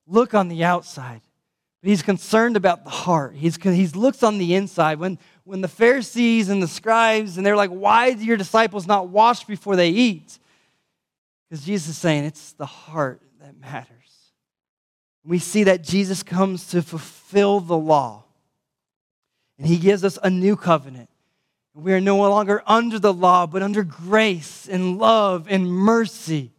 look 0.08 0.34
on 0.34 0.48
the 0.48 0.64
outside, 0.64 1.22
but 1.80 1.90
he's 1.90 2.02
concerned 2.02 2.58
about 2.58 2.84
the 2.84 2.90
heart. 2.90 3.36
He's, 3.36 3.58
he 3.62 3.86
looks 3.90 4.24
on 4.24 4.40
the 4.40 4.56
inside. 4.56 4.98
When, 4.98 5.20
when 5.44 5.62
the 5.62 5.68
Pharisees 5.68 6.50
and 6.50 6.64
the 6.64 6.68
scribes, 6.68 7.38
and 7.38 7.46
they're 7.46 7.56
like, 7.56 7.70
why 7.70 8.14
do 8.14 8.26
your 8.26 8.38
disciples 8.38 8.88
not 8.88 9.10
wash 9.10 9.44
before 9.44 9.76
they 9.76 9.90
eat? 9.90 10.40
Because 11.48 11.64
Jesus 11.64 11.90
is 11.90 11.98
saying 12.00 12.24
it's 12.24 12.54
the 12.54 12.66
heart 12.66 13.22
that 13.40 13.56
matters. 13.60 13.92
We 15.26 15.40
see 15.40 15.64
that 15.66 15.84
Jesus 15.84 16.24
comes 16.24 16.68
to 16.68 16.82
fulfill 16.82 17.60
the 17.60 17.78
law, 17.78 18.24
and 19.58 19.68
he 19.68 19.78
gives 19.78 20.04
us 20.04 20.18
a 20.24 20.30
new 20.30 20.56
covenant. 20.56 21.10
We 21.74 21.94
are 21.94 22.02
no 22.02 22.18
longer 22.18 22.64
under 22.66 23.00
the 23.00 23.14
law, 23.14 23.46
but 23.46 23.62
under 23.62 23.84
grace 23.84 24.68
and 24.68 24.98
love 24.98 25.48
and 25.50 25.72
mercy 25.72 26.52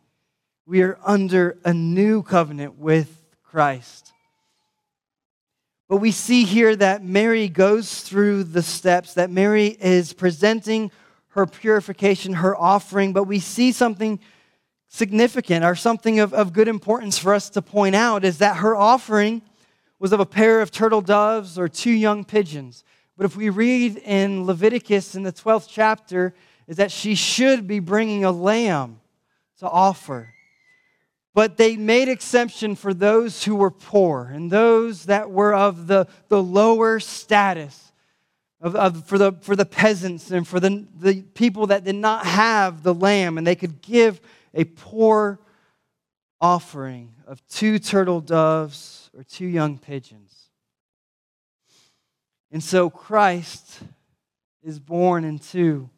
we 0.67 0.83
are 0.83 0.99
under 1.05 1.59
a 1.65 1.75
new 1.75 2.23
covenant 2.23 2.79
with 2.79 3.25
Christ. 3.43 4.13
But 5.89 5.97
we 5.97 6.13
see 6.13 6.45
here 6.45 6.75
that 6.77 7.05
Mary 7.05 7.49
goes 7.49 8.01
through 8.01 8.45
the 8.45 8.63
steps, 8.63 9.15
that 9.15 9.31
Mary 9.31 9.67
is 9.67 10.13
presenting 10.13 10.91
her 11.31 11.47
purification, 11.47 12.35
her 12.35 12.57
offering, 12.57 13.13
but 13.13 13.25
we 13.25 13.41
see 13.41 13.73
something 13.73 14.21
significant 14.93 15.65
or 15.65 15.75
something 15.75 16.21
of, 16.21 16.35
of 16.35 16.53
good 16.53 16.69
importance 16.69 17.17
for 17.17 17.33
us 17.33 17.49
to 17.49 17.63
point 17.63 17.95
out 17.95 18.27
is 18.27 18.39
that 18.39 18.59
her 18.59 18.77
offering 18.77 19.41
was 19.99 20.13
of 20.13 20.21
a 20.21 20.27
pair 20.27 20.61
of 20.61 20.71
turtle 20.71 21.01
doves 21.01 21.59
or 21.59 21.67
two 21.67 21.91
young 21.91 22.25
pigeons. 22.25 22.85
But 23.17 23.25
if 23.25 23.35
we 23.35 23.49
read 23.49 23.97
in 23.97 24.45
Leviticus 24.45 25.15
in 25.15 25.23
the 25.23 25.33
12th 25.33 25.69
chapter, 25.71 26.35
is 26.67 26.77
that 26.77 26.93
she 26.93 27.15
should 27.15 27.67
be 27.67 27.79
bringing 27.79 28.23
a 28.23 28.31
lamb 28.31 29.01
to 29.61 29.69
offer. 29.69 30.35
But 31.33 31.57
they 31.57 31.77
made 31.77 32.11
exception 32.11 32.77
for 32.77 32.93
those 32.93 33.45
who 33.45 33.57
were 33.57 33.71
poor 33.71 34.31
and 34.31 34.51
those 34.51 35.07
that 35.07 35.31
were 35.31 35.55
of 35.55 35.87
the, 35.87 36.07
the 36.29 36.43
lower 36.43 37.01
status, 37.01 37.93
of, 38.61 38.77
of, 38.77 39.07
for, 39.07 39.17
the, 39.17 39.33
for 39.41 39.57
the 39.57 39.65
peasants 39.65 40.31
and 40.31 40.47
for 40.47 40.61
the, 40.61 40.87
the 40.99 41.23
people 41.23 41.69
that 41.69 41.83
did 41.83 41.95
not 41.95 42.27
have 42.27 42.83
the 42.83 42.93
lamb, 42.93 43.39
and 43.39 43.47
they 43.47 43.57
could 43.57 43.81
give 43.81 44.21
a 44.55 44.65
poor 44.65 45.41
offering 46.41 47.15
of 47.27 47.47
two 47.47 47.79
turtle 47.79 48.21
doves 48.21 49.11
or 49.17 49.23
two 49.23 49.47
young 49.47 49.79
pigeons. 49.79 50.51
And 52.51 52.63
so 52.63 52.91
Christ 52.91 53.81
is 54.63 54.79
born 54.79 55.25
into 55.25 55.89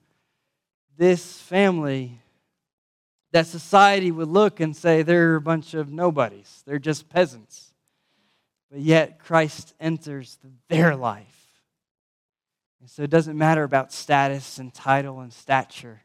this 0.96 1.40
family 1.40 2.20
that 3.32 3.48
society 3.48 4.12
would 4.12 4.28
look 4.28 4.60
and 4.60 4.76
say 4.76 5.02
they're 5.02 5.34
a 5.34 5.40
bunch 5.40 5.74
of 5.74 5.90
nobodies, 5.90 6.62
they're 6.66 6.78
just 6.78 7.08
peasants. 7.08 7.72
But 8.70 8.80
yet 8.80 9.18
Christ 9.18 9.74
enters 9.80 10.38
their 10.68 10.94
life. 10.94 11.44
And 12.80 12.88
so 12.88 13.02
it 13.02 13.10
doesn't 13.10 13.36
matter 13.36 13.64
about 13.64 13.92
status 13.92 14.58
and 14.58 14.72
title 14.72 15.20
and 15.20 15.32
stature, 15.32 16.03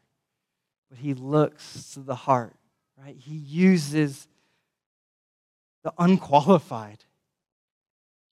but 0.90 0.98
he 0.98 1.14
looks 1.14 1.92
to 1.94 2.00
the 2.00 2.14
heart, 2.14 2.54
right? 3.02 3.16
He 3.16 3.34
uses 3.34 4.26
the 5.82 5.92
unqualified, 5.98 7.04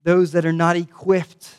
those 0.03 0.33
that 0.33 0.45
are 0.45 0.53
not 0.53 0.77
equipped, 0.77 1.55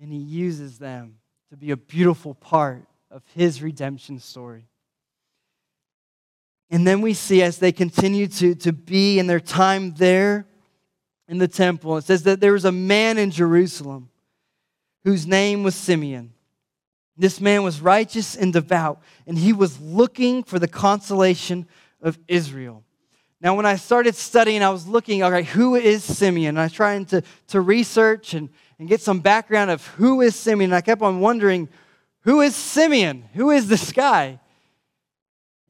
and 0.00 0.12
he 0.12 0.18
uses 0.18 0.78
them 0.78 1.16
to 1.50 1.56
be 1.56 1.70
a 1.70 1.76
beautiful 1.76 2.34
part 2.34 2.84
of 3.10 3.22
his 3.34 3.62
redemption 3.62 4.20
story. 4.20 4.68
And 6.70 6.86
then 6.86 7.00
we 7.00 7.14
see 7.14 7.42
as 7.42 7.58
they 7.58 7.72
continue 7.72 8.26
to, 8.26 8.54
to 8.56 8.72
be 8.72 9.18
in 9.18 9.26
their 9.26 9.40
time 9.40 9.94
there 9.94 10.46
in 11.26 11.38
the 11.38 11.48
temple, 11.48 11.96
it 11.96 12.04
says 12.04 12.22
that 12.24 12.40
there 12.40 12.52
was 12.52 12.66
a 12.66 12.72
man 12.72 13.18
in 13.18 13.30
Jerusalem 13.30 14.10
whose 15.04 15.26
name 15.26 15.62
was 15.62 15.74
Simeon. 15.74 16.34
This 17.18 17.40
man 17.40 17.64
was 17.64 17.80
righteous 17.80 18.36
and 18.36 18.52
devout, 18.52 19.02
and 19.26 19.36
he 19.36 19.52
was 19.52 19.80
looking 19.80 20.44
for 20.44 20.60
the 20.60 20.68
consolation 20.68 21.66
of 22.00 22.16
Israel. 22.28 22.84
Now, 23.40 23.56
when 23.56 23.66
I 23.66 23.76
started 23.76 24.14
studying, 24.14 24.62
I 24.62 24.70
was 24.70 24.86
looking, 24.86 25.22
all 25.22 25.30
right, 25.30 25.44
who 25.44 25.74
is 25.74 26.02
Simeon? 26.04 26.50
And 26.50 26.60
I 26.60 26.64
was 26.64 26.72
trying 26.72 27.06
to, 27.06 27.22
to 27.48 27.60
research 27.60 28.34
and, 28.34 28.48
and 28.78 28.88
get 28.88 29.00
some 29.00 29.20
background 29.20 29.70
of 29.70 29.86
who 29.86 30.20
is 30.20 30.34
Simeon. 30.34 30.70
And 30.70 30.76
I 30.76 30.80
kept 30.80 31.02
on 31.02 31.20
wondering, 31.20 31.68
who 32.22 32.40
is 32.40 32.56
Simeon? 32.56 33.24
Who 33.34 33.50
is 33.50 33.68
this 33.68 33.92
guy? 33.92 34.40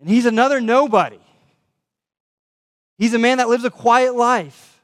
And 0.00 0.09
he's 0.09 0.26
another 0.26 0.61
nobody. 0.61 1.21
He's 2.97 3.14
a 3.14 3.19
man 3.19 3.38
that 3.38 3.49
lives 3.49 3.64
a 3.64 3.71
quiet 3.71 4.14
life. 4.14 4.78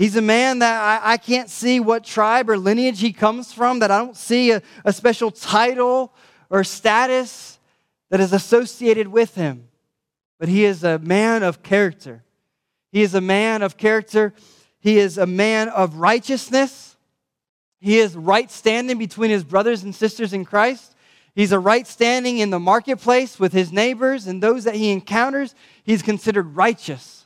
He's 0.00 0.16
a 0.16 0.22
man 0.22 0.60
that 0.60 1.02
I, 1.04 1.12
I, 1.12 1.16
can't 1.18 1.50
see 1.50 1.78
what 1.78 2.04
tribe 2.04 2.48
or 2.48 2.56
lineage 2.56 3.00
he 3.00 3.12
comes 3.12 3.52
from, 3.52 3.80
that 3.80 3.90
I 3.90 3.98
don't 3.98 4.16
see 4.16 4.50
a, 4.50 4.62
a 4.82 4.94
special 4.94 5.30
title 5.30 6.14
or 6.48 6.64
status 6.64 7.58
that 8.08 8.18
is 8.18 8.32
associated 8.32 9.08
with 9.08 9.34
him. 9.34 9.68
But 10.38 10.48
he 10.48 10.64
is 10.64 10.84
a 10.84 10.98
man 11.00 11.42
of 11.42 11.62
character. 11.62 12.24
He 12.90 13.02
is 13.02 13.14
a 13.14 13.20
man 13.20 13.60
of 13.60 13.76
character. 13.76 14.32
He 14.78 14.96
is 14.96 15.18
a 15.18 15.26
man 15.26 15.68
of 15.68 15.96
righteousness. 15.96 16.96
He 17.78 17.98
is 17.98 18.16
right 18.16 18.50
standing 18.50 18.96
between 18.96 19.28
his 19.28 19.44
brothers 19.44 19.82
and 19.82 19.94
sisters 19.94 20.32
in 20.32 20.46
Christ. 20.46 20.94
He's 21.34 21.52
a 21.52 21.58
right 21.58 21.86
standing 21.86 22.38
in 22.38 22.48
the 22.48 22.58
marketplace 22.58 23.38
with 23.38 23.52
his 23.52 23.70
neighbors 23.70 24.26
and 24.26 24.42
those 24.42 24.64
that 24.64 24.76
he 24.76 24.92
encounters. 24.92 25.54
He's 25.84 26.00
considered 26.00 26.56
righteous. 26.56 27.19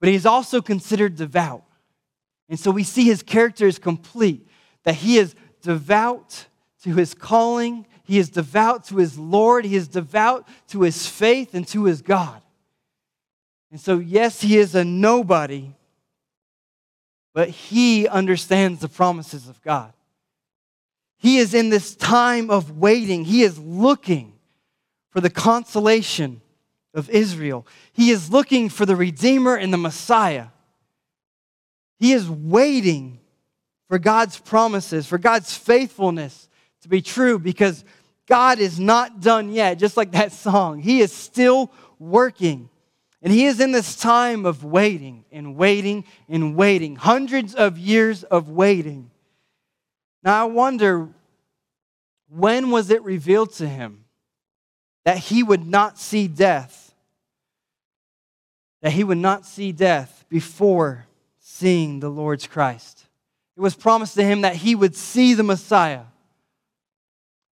But 0.00 0.08
he's 0.08 0.26
also 0.26 0.62
considered 0.62 1.16
devout. 1.16 1.64
And 2.48 2.58
so 2.58 2.70
we 2.70 2.82
see 2.82 3.04
his 3.04 3.22
character 3.22 3.66
is 3.66 3.78
complete, 3.78 4.48
that 4.82 4.96
he 4.96 5.18
is 5.18 5.34
devout 5.62 6.46
to 6.82 6.94
his 6.94 7.14
calling, 7.14 7.86
he 8.02 8.18
is 8.18 8.30
devout 8.30 8.84
to 8.84 8.96
his 8.96 9.18
Lord, 9.18 9.64
he 9.64 9.76
is 9.76 9.86
devout 9.86 10.48
to 10.68 10.82
his 10.82 11.06
faith 11.06 11.54
and 11.54 11.68
to 11.68 11.84
his 11.84 12.02
God. 12.02 12.42
And 13.70 13.80
so, 13.80 13.98
yes, 13.98 14.40
he 14.40 14.58
is 14.58 14.74
a 14.74 14.84
nobody, 14.84 15.72
but 17.32 17.50
he 17.50 18.08
understands 18.08 18.80
the 18.80 18.88
promises 18.88 19.48
of 19.48 19.62
God. 19.62 19.92
He 21.18 21.36
is 21.36 21.54
in 21.54 21.68
this 21.68 21.94
time 21.94 22.50
of 22.50 22.78
waiting, 22.78 23.26
he 23.26 23.42
is 23.42 23.58
looking 23.58 24.32
for 25.10 25.20
the 25.20 25.30
consolation 25.30 26.40
of 26.94 27.08
Israel. 27.10 27.66
He 27.92 28.10
is 28.10 28.30
looking 28.30 28.68
for 28.68 28.86
the 28.86 28.96
Redeemer 28.96 29.56
and 29.56 29.72
the 29.72 29.78
Messiah. 29.78 30.46
He 31.98 32.12
is 32.12 32.28
waiting 32.28 33.20
for 33.88 33.98
God's 33.98 34.38
promises, 34.38 35.06
for 35.06 35.18
God's 35.18 35.54
faithfulness 35.54 36.48
to 36.82 36.88
be 36.88 37.02
true 37.02 37.38
because 37.38 37.84
God 38.26 38.58
is 38.58 38.78
not 38.78 39.20
done 39.20 39.52
yet, 39.52 39.78
just 39.78 39.96
like 39.96 40.12
that 40.12 40.32
song. 40.32 40.80
He 40.80 41.00
is 41.00 41.12
still 41.12 41.72
working. 41.98 42.70
And 43.22 43.32
he 43.32 43.46
is 43.46 43.60
in 43.60 43.72
this 43.72 43.96
time 43.96 44.46
of 44.46 44.64
waiting 44.64 45.24
and 45.30 45.56
waiting 45.56 46.04
and 46.28 46.56
waiting, 46.56 46.96
hundreds 46.96 47.54
of 47.54 47.76
years 47.76 48.22
of 48.24 48.48
waiting. 48.48 49.10
Now 50.22 50.42
I 50.42 50.48
wonder 50.48 51.08
when 52.28 52.70
was 52.70 52.90
it 52.90 53.02
revealed 53.02 53.52
to 53.54 53.68
him 53.68 54.04
that 55.04 55.18
he 55.18 55.42
would 55.42 55.66
not 55.66 55.98
see 55.98 56.28
death? 56.28 56.79
That 58.82 58.92
he 58.92 59.04
would 59.04 59.18
not 59.18 59.44
see 59.44 59.72
death 59.72 60.24
before 60.28 61.06
seeing 61.38 62.00
the 62.00 62.08
Lord's 62.08 62.46
Christ. 62.46 63.06
It 63.56 63.60
was 63.60 63.74
promised 63.74 64.14
to 64.14 64.22
him 64.22 64.40
that 64.40 64.56
he 64.56 64.74
would 64.74 64.96
see 64.96 65.34
the 65.34 65.42
Messiah. 65.42 66.04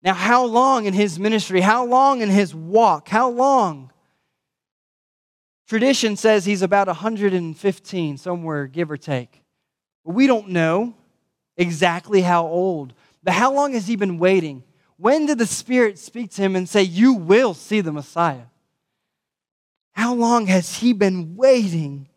Now, 0.03 0.13
how 0.13 0.45
long 0.45 0.85
in 0.85 0.93
his 0.93 1.17
ministry, 1.17 1.61
how 1.61 1.83
long 1.85 2.21
in 2.21 2.29
his 2.29 2.53
walk, 2.53 3.09
how 3.09 3.29
long? 3.29 3.91
Tradition 5.67 6.15
says 6.15 6.45
he's 6.45 6.61
about 6.61 6.85
115, 6.85 8.17
somewhere, 8.17 8.67
give 8.67 8.91
or 8.91 8.97
take. 8.97 9.41
But 10.05 10.13
we 10.13 10.27
don't 10.27 10.49
know 10.49 10.93
exactly 11.57 12.21
how 12.21 12.45
old. 12.45 12.93
But 13.23 13.33
how 13.33 13.51
long 13.51 13.73
has 13.73 13.87
he 13.87 13.95
been 13.95 14.19
waiting? 14.19 14.63
When 14.97 15.25
did 15.25 15.39
the 15.39 15.47
Spirit 15.47 15.97
speak 15.97 16.29
to 16.31 16.41
him 16.43 16.55
and 16.55 16.69
say, 16.69 16.83
You 16.83 17.13
will 17.13 17.55
see 17.55 17.81
the 17.81 17.91
Messiah? 17.91 18.45
How 19.95 20.13
long 20.13 20.47
has 20.47 20.75
he 20.75 20.93
been 20.93 21.35
waiting 21.35 22.07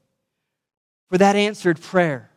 for 1.08 1.18
that 1.18 1.36
answered 1.36 1.80
prayer. 1.80 2.30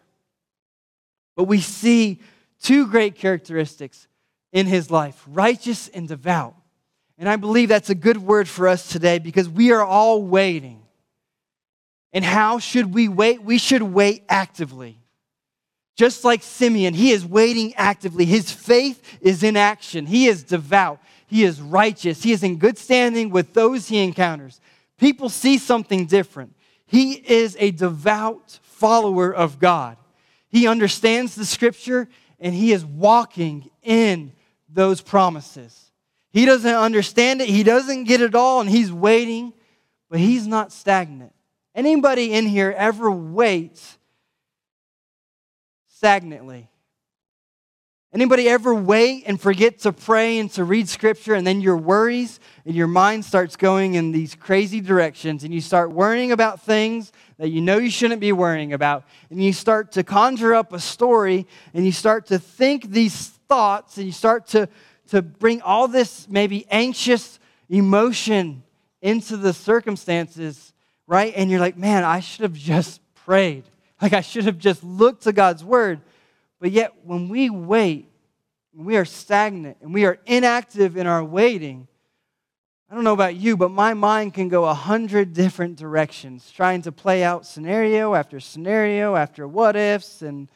But 1.35 1.45
we 1.45 1.61
see 1.61 2.19
two 2.61 2.87
great 2.87 3.15
characteristics 3.15 4.07
in 4.51 4.65
his 4.65 4.91
life 4.91 5.23
righteous 5.27 5.87
and 5.89 6.07
devout. 6.07 6.55
And 7.17 7.29
I 7.29 7.35
believe 7.35 7.69
that's 7.69 7.89
a 7.89 7.95
good 7.95 8.17
word 8.17 8.47
for 8.47 8.67
us 8.67 8.87
today 8.87 9.19
because 9.19 9.47
we 9.47 9.71
are 9.71 9.83
all 9.83 10.23
waiting. 10.23 10.81
And 12.13 12.25
how 12.25 12.59
should 12.59 12.93
we 12.93 13.07
wait? 13.07 13.43
We 13.43 13.57
should 13.57 13.83
wait 13.83 14.23
actively. 14.27 14.97
Just 15.95 16.23
like 16.23 16.41
Simeon, 16.41 16.93
he 16.93 17.11
is 17.11 17.25
waiting 17.25 17.73
actively. 17.75 18.25
His 18.25 18.51
faith 18.51 19.19
is 19.21 19.43
in 19.43 19.55
action. 19.55 20.07
He 20.07 20.27
is 20.27 20.43
devout. 20.43 20.99
He 21.27 21.43
is 21.43 21.61
righteous. 21.61 22.23
He 22.23 22.31
is 22.31 22.43
in 22.43 22.57
good 22.57 22.77
standing 22.77 23.29
with 23.29 23.53
those 23.53 23.87
he 23.87 24.03
encounters. 24.03 24.59
People 25.01 25.29
see 25.29 25.57
something 25.57 26.05
different. 26.05 26.55
He 26.85 27.13
is 27.13 27.57
a 27.59 27.71
devout 27.71 28.59
follower 28.61 29.33
of 29.33 29.57
God. 29.57 29.97
He 30.47 30.67
understands 30.67 31.33
the 31.33 31.43
scripture 31.43 32.07
and 32.39 32.53
he 32.53 32.71
is 32.71 32.85
walking 32.85 33.71
in 33.81 34.31
those 34.69 35.01
promises. 35.01 35.91
He 36.31 36.45
doesn't 36.45 36.75
understand 36.75 37.41
it, 37.41 37.49
he 37.49 37.63
doesn't 37.63 38.03
get 38.03 38.21
it 38.21 38.35
all, 38.35 38.61
and 38.61 38.69
he's 38.69 38.93
waiting, 38.93 39.53
but 40.07 40.19
he's 40.19 40.45
not 40.45 40.71
stagnant. 40.71 41.33
Anybody 41.73 42.33
in 42.33 42.45
here 42.45 42.71
ever 42.77 43.09
wait 43.09 43.81
stagnantly? 45.87 46.69
Anybody 48.13 48.49
ever 48.49 48.75
wait 48.75 49.23
and 49.25 49.39
forget 49.39 49.79
to 49.79 49.93
pray 49.93 50.39
and 50.39 50.51
to 50.51 50.65
read 50.65 50.89
scripture 50.89 51.33
and 51.33 51.47
then 51.47 51.61
your 51.61 51.77
worries 51.77 52.41
and 52.65 52.75
your 52.75 52.87
mind 52.87 53.23
starts 53.23 53.55
going 53.55 53.93
in 53.93 54.11
these 54.11 54.35
crazy 54.35 54.81
directions 54.81 55.45
and 55.45 55.53
you 55.53 55.61
start 55.61 55.91
worrying 55.93 56.33
about 56.33 56.61
things 56.61 57.13
that 57.37 57.47
you 57.47 57.61
know 57.61 57.77
you 57.77 57.89
shouldn't 57.89 58.19
be 58.19 58.33
worrying 58.33 58.73
about 58.73 59.05
and 59.29 59.41
you 59.41 59.53
start 59.53 59.93
to 59.93 60.03
conjure 60.03 60.53
up 60.53 60.73
a 60.73 60.79
story 60.79 61.47
and 61.73 61.85
you 61.85 61.93
start 61.93 62.25
to 62.25 62.37
think 62.37 62.91
these 62.91 63.27
thoughts 63.47 63.95
and 63.95 64.05
you 64.05 64.11
start 64.11 64.45
to, 64.47 64.67
to 65.07 65.21
bring 65.21 65.61
all 65.61 65.87
this 65.87 66.27
maybe 66.29 66.67
anxious 66.69 67.39
emotion 67.69 68.61
into 69.01 69.37
the 69.37 69.53
circumstances, 69.53 70.73
right? 71.07 71.31
And 71.33 71.49
you're 71.49 71.61
like, 71.61 71.77
man, 71.77 72.03
I 72.03 72.19
should 72.19 72.43
have 72.43 72.53
just 72.53 72.99
prayed. 73.15 73.63
Like 74.01 74.11
I 74.13 74.21
should 74.21 74.45
have 74.45 74.57
just 74.57 74.83
looked 74.83 75.23
to 75.23 75.31
God's 75.31 75.63
word. 75.63 76.01
But 76.61 76.69
yet, 76.69 76.93
when 77.03 77.27
we 77.27 77.49
wait, 77.49 78.07
when 78.71 78.85
we 78.85 78.95
are 78.95 79.03
stagnant 79.03 79.77
and 79.81 79.93
we 79.93 80.05
are 80.05 80.19
inactive 80.27 80.95
in 80.95 81.07
our 81.07 81.23
waiting, 81.23 81.87
I 82.87 82.93
don't 82.93 83.03
know 83.03 83.13
about 83.13 83.35
you, 83.35 83.57
but 83.57 83.71
my 83.71 83.95
mind 83.95 84.35
can 84.35 84.47
go 84.47 84.65
a 84.65 84.73
hundred 84.75 85.33
different 85.33 85.77
directions, 85.77 86.51
trying 86.51 86.83
to 86.83 86.91
play 86.91 87.23
out 87.23 87.47
scenario 87.47 88.13
after 88.13 88.39
scenario 88.39 89.15
after 89.15 89.47
what 89.47 89.75
ifs 89.75 90.21
and 90.21 90.51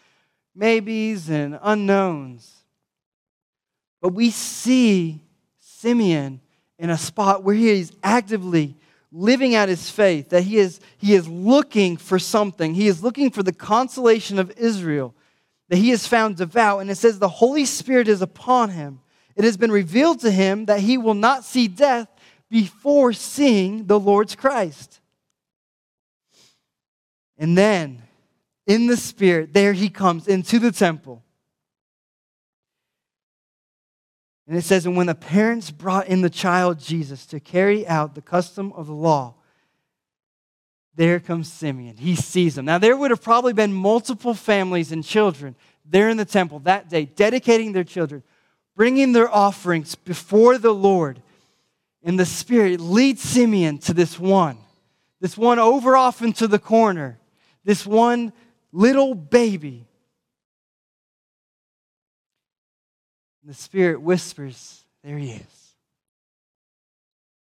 maybes 0.54 1.28
and 1.30 1.58
unknowns. 1.60 2.54
But 4.00 4.10
we 4.10 4.30
see 4.30 5.22
Simeon 5.60 6.40
in 6.78 6.92
a 6.92 6.98
spot 7.00 7.44
where 7.44 7.56
he 7.56 7.70
is 7.70 7.92
actively 8.04 8.76
living 9.12 9.56
out 9.56 9.70
his 9.70 9.90
faith, 9.90 10.30
that 10.30 10.44
he 10.44 10.58
is, 10.58 10.80
he 11.00 11.16
is 11.16 11.28
looking 11.28 11.98
for 11.98 12.20
something. 12.20 12.76
He 12.76 12.88
is 12.88 13.02
looking 13.02 13.32
for 13.32 13.42
the 13.42 13.54
consolation 13.54 14.38
of 14.38 14.52
Israel 14.58 15.16
that 15.70 15.78
he 15.78 15.92
is 15.92 16.08
found 16.08 16.38
devout. 16.38 16.80
And 16.82 16.90
it 16.90 16.96
says, 16.96 17.20
The 17.20 17.28
Holy 17.28 17.66
Spirit 17.66 18.08
is 18.08 18.22
upon 18.22 18.70
him. 18.70 19.02
It 19.36 19.44
has 19.44 19.58
been 19.58 19.72
revealed 19.72 20.20
to 20.22 20.32
him 20.32 20.66
that 20.66 20.80
he 20.80 20.98
will 20.98 21.14
not 21.14 21.44
see 21.44 21.68
death 21.68 22.08
before 22.50 23.14
seeing 23.14 23.88
the 23.88 24.00
Lord's 24.00 24.36
Christ. 24.36 25.02
And 27.38 27.58
then, 27.58 28.02
in 28.66 28.88
the 28.88 28.98
Spirit, 28.98 29.54
there 29.54 29.74
he 29.74 29.90
comes 29.90 30.28
into 30.28 30.60
the 30.60 30.72
temple. 30.72 31.22
And 34.48 34.58
it 34.58 34.64
says, 34.64 34.86
And 34.86 34.96
when 34.96 35.08
the 35.08 35.16
parents 35.16 35.72
brought 35.72 36.08
in 36.08 36.22
the 36.22 36.30
child 36.30 36.80
Jesus 36.80 37.26
to 37.28 37.40
carry 37.40 37.86
out 37.88 38.16
the 38.16 38.22
custom 38.22 38.72
of 38.74 38.88
the 38.88 38.94
law, 38.94 39.36
there 40.96 41.20
comes 41.20 41.52
Simeon. 41.52 41.98
He 41.98 42.16
sees 42.16 42.56
them. 42.56 42.66
Now, 42.66 42.78
there 42.78 42.96
would 42.96 43.12
have 43.12 43.22
probably 43.22 43.54
been 43.54 43.74
multiple 43.74 44.34
families 44.34 44.92
and 44.92 45.04
children 45.04 45.56
there 45.84 46.10
in 46.10 46.18
the 46.18 46.26
temple 46.26 46.60
that 46.60 46.90
day, 46.90 47.06
dedicating 47.06 47.74
their 47.74 47.84
children, 47.84 48.24
bringing 48.76 49.12
their 49.12 49.34
offerings 49.34 49.96
before 49.96 50.58
the 50.58 50.74
Lord. 50.74 51.22
And 52.04 52.20
the 52.20 52.26
Spirit 52.26 52.80
leads 52.80 53.22
Simeon 53.22 53.78
to 53.80 53.94
this 53.94 54.20
one, 54.20 54.58
this 55.20 55.38
one 55.38 55.60
over 55.60 55.98
off 55.98 56.22
into 56.22 56.48
the 56.48 56.60
corner, 56.60 57.20
this 57.64 57.86
one 57.86 58.32
little 58.72 59.16
baby. 59.16 59.88
And 63.42 63.50
the 63.50 63.58
Spirit 63.58 64.02
whispers, 64.02 64.84
There 65.04 65.18
he 65.18 65.32
is. 65.32 65.76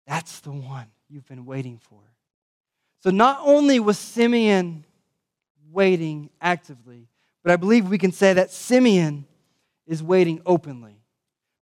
That's 0.07 0.39
the 0.39 0.51
one 0.51 0.87
you've 1.09 1.27
been 1.27 1.45
waiting 1.45 1.77
for. 1.77 1.99
So 3.07 3.11
not 3.11 3.39
only 3.41 3.79
was 3.79 3.97
Simeon 3.97 4.83
waiting 5.71 6.29
actively, 6.41 7.07
but 7.41 7.53
I 7.53 7.55
believe 7.55 7.87
we 7.87 7.97
can 7.97 8.11
say 8.11 8.33
that 8.33 8.51
Simeon 8.51 9.25
is 9.85 10.03
waiting 10.03 10.41
openly. 10.45 10.99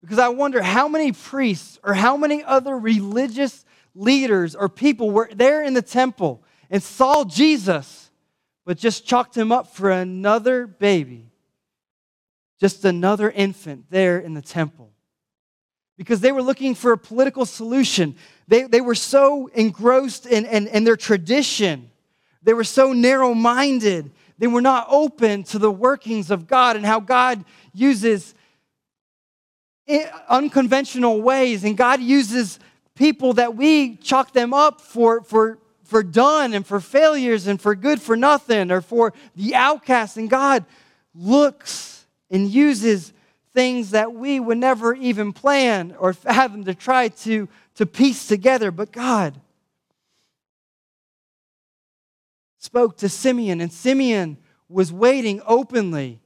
Because 0.02 0.18
I 0.18 0.30
wonder 0.30 0.64
how 0.64 0.88
many 0.88 1.12
priests 1.12 1.78
or 1.84 1.94
how 1.94 2.18
many 2.18 2.44
other 2.44 2.76
religious 2.76 3.64
leaders 3.94 4.56
or 4.56 4.70
people 4.70 5.12
were 5.12 5.30
there 5.32 5.64
in 5.64 5.76
the 5.76 5.84
temple 5.84 6.42
and 6.72 6.82
saw 6.82 7.24
Jesus, 7.24 8.10
but 8.66 8.80
just 8.80 9.06
chalked 9.06 9.38
him 9.38 9.52
up 9.52 9.68
for 9.68 9.92
another 9.92 10.66
baby, 10.66 11.30
just 12.60 12.86
another 12.86 13.30
infant 13.30 13.86
there 13.92 14.18
in 14.18 14.34
the 14.34 14.42
temple. 14.42 14.95
Because 15.98 16.20
they 16.20 16.32
were 16.32 16.42
looking 16.42 16.76
for 16.76 16.92
a 16.92 16.98
political 16.98 17.46
solution. 17.46 18.16
They, 18.48 18.64
they 18.64 18.82
were 18.82 18.96
so 18.96 19.48
engrossed 19.48 20.26
in, 20.26 20.46
in, 20.46 20.68
in 20.68 20.84
their 20.84 20.98
tradition. 20.98 21.90
They 22.44 22.54
were 22.54 22.64
so 22.64 22.94
narrow 22.94 23.34
minded. 23.34 24.12
They 24.38 24.48
were 24.48 24.62
not 24.62 24.88
open 24.90 25.44
to 25.46 25.60
the 25.60 25.72
workings 25.72 26.32
of 26.32 26.48
God 26.48 26.76
and 26.76 26.86
how 26.86 27.00
God 27.00 27.46
uses 27.74 28.36
unconventional 30.28 31.22
ways. 31.22 31.64
And 31.64 31.78
God 31.78 32.02
uses 32.02 32.60
people 32.96 33.34
that 33.34 33.56
we 33.56 33.96
chalk 33.98 34.34
them 34.34 34.54
up 34.54 34.82
for, 34.82 35.22
for 35.22 35.60
for 35.86 36.02
done 36.04 36.54
and 36.54 36.66
for 36.66 36.80
failures 36.80 37.48
and 37.48 37.62
for 37.62 37.76
good 37.76 38.02
for 38.02 38.18
nothing 38.18 38.72
or 38.72 38.82
for 38.82 39.14
the 39.36 39.56
outcast. 39.56 40.18
And 40.18 40.30
God 40.30 40.66
looks 41.14 42.06
and 42.30 42.50
uses 42.50 43.14
things 43.56 43.92
that 43.92 44.14
we 44.14 44.40
would 44.40 44.58
never 44.58 44.94
even 44.94 45.34
plan 45.34 45.96
or 45.98 46.14
fathom 46.14 46.66
to 46.66 46.76
try 46.76 47.08
to, 47.08 47.48
to 47.76 47.86
piece 47.86 48.28
together. 48.28 48.70
But 48.70 48.92
God 48.92 49.40
spoke 52.60 52.98
to 52.98 53.10
Simeon, 53.10 53.62
and 53.62 53.72
Simeon 53.72 54.38
was 54.68 54.92
waiting 54.92 55.42
openly 55.48 56.20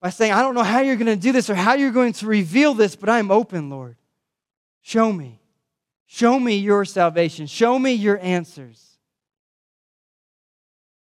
by 0.00 0.10
saying, 0.10 0.32
I 0.32 0.42
don't 0.42 0.54
know 0.54 0.62
how 0.62 0.80
you're 0.80 0.96
going 0.96 1.06
to 1.06 1.16
do 1.16 1.32
this 1.32 1.48
or 1.48 1.54
how 1.54 1.74
you're 1.74 1.92
going 1.92 2.12
to 2.14 2.26
reveal 2.26 2.74
this, 2.74 2.96
but 2.96 3.08
I'm 3.08 3.30
open, 3.30 3.70
Lord. 3.70 3.96
Show 4.82 5.12
me. 5.12 5.40
Show 6.06 6.38
me 6.38 6.56
your 6.56 6.84
salvation. 6.84 7.46
Show 7.46 7.78
me 7.78 7.92
your 7.92 8.18
answers. 8.20 8.98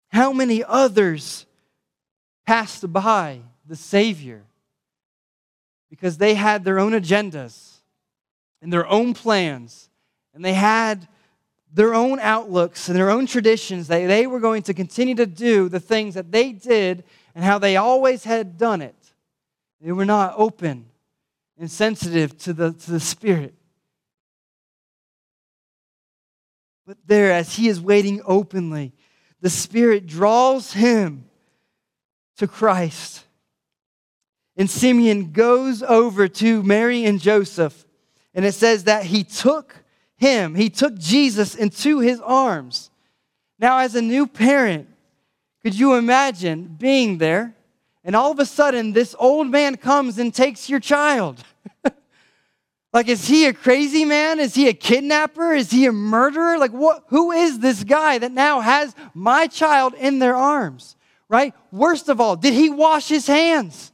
How 0.08 0.32
many 0.32 0.62
others 0.64 1.46
passed 2.46 2.92
by 2.92 3.40
the 3.66 3.76
Savior 3.76 4.44
because 5.92 6.16
they 6.16 6.32
had 6.32 6.64
their 6.64 6.78
own 6.78 6.92
agendas 6.92 7.80
and 8.62 8.72
their 8.72 8.86
own 8.86 9.12
plans, 9.12 9.90
and 10.32 10.42
they 10.42 10.54
had 10.54 11.06
their 11.70 11.92
own 11.92 12.18
outlooks 12.18 12.88
and 12.88 12.96
their 12.96 13.10
own 13.10 13.26
traditions. 13.26 13.88
They, 13.88 14.06
they 14.06 14.26
were 14.26 14.40
going 14.40 14.62
to 14.62 14.72
continue 14.72 15.14
to 15.16 15.26
do 15.26 15.68
the 15.68 15.80
things 15.80 16.14
that 16.14 16.32
they 16.32 16.52
did 16.52 17.04
and 17.34 17.44
how 17.44 17.58
they 17.58 17.76
always 17.76 18.24
had 18.24 18.56
done 18.56 18.80
it. 18.80 18.96
They 19.82 19.92
were 19.92 20.06
not 20.06 20.32
open 20.38 20.86
and 21.58 21.70
sensitive 21.70 22.38
to 22.38 22.54
the, 22.54 22.72
to 22.72 22.90
the 22.92 23.00
Spirit. 23.00 23.54
But 26.86 26.96
there, 27.06 27.32
as 27.32 27.56
he 27.56 27.68
is 27.68 27.82
waiting 27.82 28.22
openly, 28.24 28.94
the 29.42 29.50
Spirit 29.50 30.06
draws 30.06 30.72
him 30.72 31.26
to 32.38 32.48
Christ. 32.48 33.26
And 34.56 34.68
Simeon 34.68 35.32
goes 35.32 35.82
over 35.82 36.28
to 36.28 36.62
Mary 36.62 37.04
and 37.04 37.20
Joseph, 37.20 37.86
and 38.34 38.44
it 38.44 38.52
says 38.52 38.84
that 38.84 39.04
he 39.04 39.24
took 39.24 39.82
him, 40.16 40.54
he 40.54 40.70
took 40.70 40.96
Jesus 40.96 41.54
into 41.54 42.00
his 42.00 42.20
arms. 42.20 42.90
Now, 43.58 43.78
as 43.78 43.94
a 43.94 44.02
new 44.02 44.26
parent, 44.26 44.88
could 45.62 45.78
you 45.78 45.94
imagine 45.94 46.76
being 46.78 47.18
there 47.18 47.54
and 48.04 48.16
all 48.16 48.32
of 48.32 48.38
a 48.40 48.46
sudden 48.46 48.92
this 48.92 49.14
old 49.18 49.48
man 49.48 49.76
comes 49.76 50.18
and 50.18 50.34
takes 50.34 50.68
your 50.68 50.80
child? 50.80 51.42
like, 52.92 53.08
is 53.08 53.28
he 53.28 53.46
a 53.46 53.52
crazy 53.52 54.04
man? 54.04 54.40
Is 54.40 54.54
he 54.54 54.68
a 54.68 54.72
kidnapper? 54.72 55.52
Is 55.52 55.70
he 55.70 55.86
a 55.86 55.92
murderer? 55.92 56.58
Like, 56.58 56.72
what, 56.72 57.04
who 57.08 57.30
is 57.30 57.60
this 57.60 57.84
guy 57.84 58.18
that 58.18 58.32
now 58.32 58.60
has 58.60 58.94
my 59.14 59.46
child 59.46 59.94
in 59.94 60.18
their 60.18 60.36
arms? 60.36 60.96
Right? 61.28 61.54
Worst 61.70 62.08
of 62.08 62.20
all, 62.20 62.36
did 62.36 62.52
he 62.54 62.68
wash 62.68 63.08
his 63.08 63.26
hands? 63.26 63.91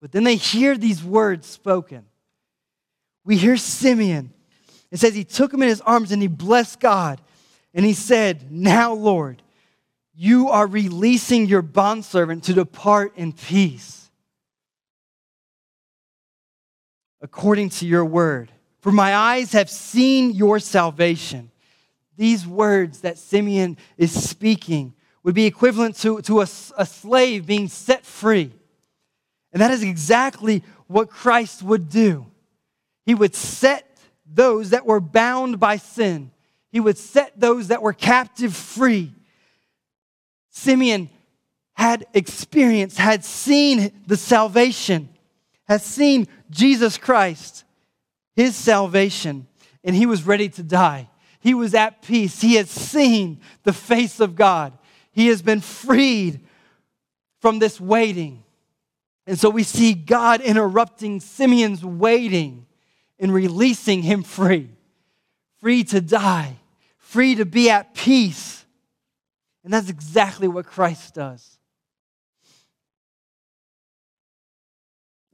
But 0.00 0.12
then 0.12 0.24
they 0.24 0.36
hear 0.36 0.76
these 0.76 1.02
words 1.02 1.46
spoken 1.46 2.04
we 3.28 3.36
hear 3.36 3.58
Simeon. 3.58 4.32
It 4.90 5.00
says 5.00 5.14
he 5.14 5.22
took 5.22 5.52
him 5.52 5.60
in 5.60 5.68
his 5.68 5.82
arms 5.82 6.12
and 6.12 6.22
he 6.22 6.28
blessed 6.28 6.80
God. 6.80 7.20
And 7.74 7.84
he 7.84 7.92
said, 7.92 8.50
Now, 8.50 8.94
Lord, 8.94 9.42
you 10.14 10.48
are 10.48 10.66
releasing 10.66 11.44
your 11.44 11.60
bondservant 11.60 12.44
to 12.44 12.54
depart 12.54 13.12
in 13.18 13.34
peace 13.34 14.10
according 17.20 17.68
to 17.68 17.86
your 17.86 18.02
word. 18.02 18.50
For 18.80 18.92
my 18.92 19.14
eyes 19.14 19.52
have 19.52 19.68
seen 19.68 20.30
your 20.30 20.58
salvation. 20.58 21.50
These 22.16 22.46
words 22.46 23.00
that 23.02 23.18
Simeon 23.18 23.76
is 23.98 24.10
speaking 24.28 24.94
would 25.22 25.34
be 25.34 25.44
equivalent 25.44 25.96
to, 25.96 26.22
to 26.22 26.40
a, 26.40 26.48
a 26.78 26.86
slave 26.86 27.44
being 27.44 27.68
set 27.68 28.06
free. 28.06 28.54
And 29.52 29.62
that 29.62 29.70
is 29.70 29.82
exactly 29.82 30.62
what 30.86 31.10
Christ 31.10 31.62
would 31.62 31.88
do. 31.88 32.26
He 33.04 33.14
would 33.14 33.34
set 33.34 33.84
those 34.26 34.70
that 34.70 34.84
were 34.84 35.00
bound 35.00 35.58
by 35.58 35.76
sin, 35.76 36.30
he 36.70 36.80
would 36.80 36.98
set 36.98 37.40
those 37.40 37.68
that 37.68 37.82
were 37.82 37.94
captive 37.94 38.54
free. 38.54 39.12
Simeon 40.50 41.08
had 41.74 42.06
experienced, 42.12 42.98
had 42.98 43.24
seen 43.24 43.92
the 44.06 44.16
salvation, 44.16 45.08
has 45.68 45.84
seen 45.84 46.26
Jesus 46.50 46.98
Christ, 46.98 47.64
his 48.34 48.56
salvation, 48.56 49.46
and 49.84 49.94
he 49.94 50.04
was 50.04 50.26
ready 50.26 50.48
to 50.50 50.62
die. 50.62 51.08
He 51.40 51.54
was 51.54 51.74
at 51.74 52.02
peace. 52.02 52.40
He 52.40 52.54
had 52.54 52.68
seen 52.68 53.40
the 53.62 53.72
face 53.72 54.20
of 54.20 54.34
God. 54.34 54.76
He 55.12 55.28
has 55.28 55.40
been 55.40 55.60
freed 55.60 56.40
from 57.40 57.60
this 57.60 57.80
waiting. 57.80 58.42
And 59.28 59.38
so 59.38 59.50
we 59.50 59.62
see 59.62 59.92
God 59.92 60.40
interrupting 60.40 61.20
Simeon's 61.20 61.84
waiting 61.84 62.64
and 63.18 63.32
releasing 63.32 64.02
him 64.02 64.22
free, 64.22 64.70
free 65.60 65.84
to 65.84 66.00
die, 66.00 66.56
free 66.96 67.34
to 67.34 67.44
be 67.44 67.68
at 67.68 67.92
peace. 67.92 68.64
And 69.64 69.70
that's 69.70 69.90
exactly 69.90 70.48
what 70.48 70.64
Christ 70.64 71.12
does. 71.12 71.58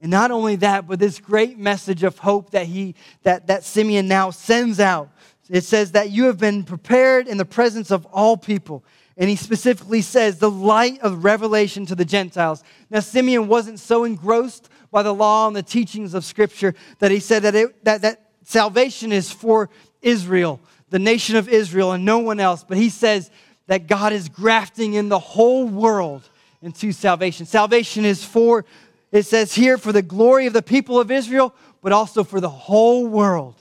And 0.01 0.11
not 0.11 0.29
only 0.29 0.57
that, 0.57 0.87
but 0.87 0.99
this 0.99 1.19
great 1.19 1.57
message 1.57 2.03
of 2.03 2.17
hope 2.19 2.49
that 2.49 2.65
he 2.65 2.95
that, 3.23 3.47
that 3.47 3.63
Simeon 3.63 4.09
now 4.09 4.29
sends 4.29 4.81
out. 4.81 5.09
It 5.49 5.63
says 5.63 5.93
that 5.93 6.09
you 6.09 6.25
have 6.25 6.37
been 6.37 6.65
prepared 6.65 7.29
in 7.29 7.37
the 7.37 7.45
presence 7.45 7.91
of 7.91 8.05
all 8.07 8.35
people. 8.35 8.83
And 9.17 9.29
he 9.29 9.35
specifically 9.35 10.01
says, 10.01 10.39
the 10.39 10.51
light 10.51 10.99
of 11.01 11.23
revelation 11.23 11.85
to 11.85 11.95
the 11.95 12.03
Gentiles. 12.03 12.63
Now, 12.89 12.99
Simeon 12.99 13.47
wasn't 13.47 13.79
so 13.79 14.03
engrossed 14.03 14.69
by 14.91 15.03
the 15.03 15.13
law 15.13 15.47
and 15.47 15.55
the 15.55 15.63
teachings 15.63 16.13
of 16.13 16.25
Scripture 16.25 16.75
that 16.99 17.11
he 17.11 17.19
said 17.19 17.43
that, 17.43 17.55
it, 17.55 17.83
that, 17.85 18.01
that 18.01 18.29
salvation 18.43 19.11
is 19.11 19.31
for 19.31 19.69
Israel, 20.01 20.59
the 20.89 20.99
nation 20.99 21.37
of 21.37 21.47
Israel, 21.47 21.93
and 21.93 22.03
no 22.03 22.19
one 22.19 22.39
else. 22.39 22.63
But 22.63 22.77
he 22.77 22.89
says 22.89 23.31
that 23.67 23.87
God 23.87 24.11
is 24.11 24.27
grafting 24.27 24.93
in 24.93 25.09
the 25.09 25.19
whole 25.19 25.65
world 25.65 26.29
into 26.61 26.91
salvation. 26.91 27.45
Salvation 27.45 28.03
is 28.03 28.23
for, 28.23 28.65
it 29.11 29.23
says 29.23 29.53
here, 29.53 29.77
for 29.77 29.93
the 29.93 30.01
glory 30.01 30.45
of 30.45 30.53
the 30.53 30.61
people 30.61 30.99
of 30.99 31.09
Israel, 31.09 31.55
but 31.81 31.93
also 31.93 32.23
for 32.23 32.41
the 32.41 32.49
whole 32.49 33.07
world, 33.07 33.55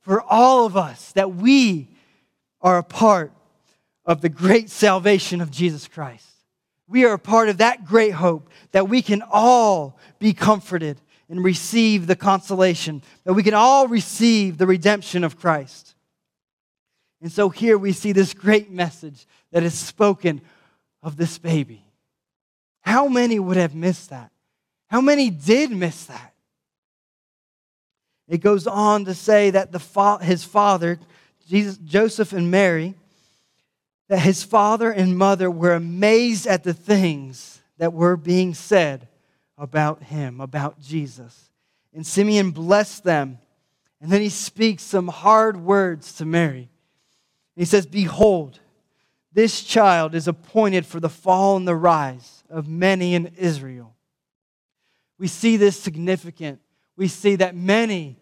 for 0.00 0.22
all 0.22 0.64
of 0.64 0.76
us, 0.76 1.12
that 1.12 1.34
we 1.34 1.88
are 2.62 2.78
a 2.78 2.82
part 2.82 3.32
of 4.06 4.20
the 4.20 4.28
great 4.28 4.70
salvation 4.70 5.40
of 5.40 5.50
Jesus 5.50 5.88
Christ. 5.88 6.28
We 6.86 7.04
are 7.04 7.14
a 7.14 7.18
part 7.18 7.48
of 7.48 7.58
that 7.58 7.84
great 7.84 8.12
hope 8.12 8.50
that 8.72 8.88
we 8.88 9.02
can 9.02 9.22
all 9.30 9.98
be 10.18 10.34
comforted 10.34 11.00
and 11.28 11.42
receive 11.42 12.06
the 12.06 12.16
consolation, 12.16 13.02
that 13.24 13.32
we 13.32 13.42
can 13.42 13.54
all 13.54 13.88
receive 13.88 14.58
the 14.58 14.66
redemption 14.66 15.24
of 15.24 15.38
Christ. 15.38 15.94
And 17.22 17.32
so 17.32 17.48
here 17.48 17.78
we 17.78 17.92
see 17.92 18.12
this 18.12 18.34
great 18.34 18.70
message 18.70 19.26
that 19.50 19.62
is 19.62 19.72
spoken 19.72 20.42
of 21.02 21.16
this 21.16 21.38
baby. 21.38 21.82
How 22.82 23.08
many 23.08 23.38
would 23.38 23.56
have 23.56 23.74
missed 23.74 24.10
that? 24.10 24.30
How 24.88 25.00
many 25.00 25.30
did 25.30 25.70
miss 25.70 26.04
that? 26.04 26.34
It 28.28 28.38
goes 28.38 28.66
on 28.66 29.06
to 29.06 29.14
say 29.14 29.50
that 29.50 29.72
the 29.72 29.78
fa- 29.78 30.22
his 30.22 30.44
father, 30.44 30.98
Jesus, 31.48 31.78
Joseph 31.78 32.32
and 32.32 32.50
Mary, 32.50 32.94
that 34.08 34.20
his 34.20 34.42
father 34.42 34.90
and 34.90 35.16
mother 35.16 35.50
were 35.50 35.74
amazed 35.74 36.46
at 36.46 36.62
the 36.62 36.74
things 36.74 37.60
that 37.78 37.92
were 37.92 38.16
being 38.16 38.54
said 38.54 39.08
about 39.56 40.02
him, 40.02 40.40
about 40.40 40.80
Jesus. 40.80 41.50
And 41.92 42.06
Simeon 42.06 42.50
blessed 42.50 43.04
them. 43.04 43.38
And 44.00 44.10
then 44.10 44.20
he 44.20 44.28
speaks 44.28 44.82
some 44.82 45.08
hard 45.08 45.56
words 45.56 46.14
to 46.14 46.24
Mary. 46.24 46.68
He 47.56 47.64
says, 47.64 47.86
Behold, 47.86 48.58
this 49.32 49.62
child 49.62 50.14
is 50.14 50.28
appointed 50.28 50.84
for 50.84 51.00
the 51.00 51.08
fall 51.08 51.56
and 51.56 51.66
the 51.66 51.74
rise 51.74 52.44
of 52.50 52.68
many 52.68 53.14
in 53.14 53.26
Israel. 53.38 53.94
We 55.18 55.28
see 55.28 55.56
this 55.56 55.80
significant. 55.80 56.60
We 56.96 57.08
see 57.08 57.36
that 57.36 57.56
many 57.56 58.18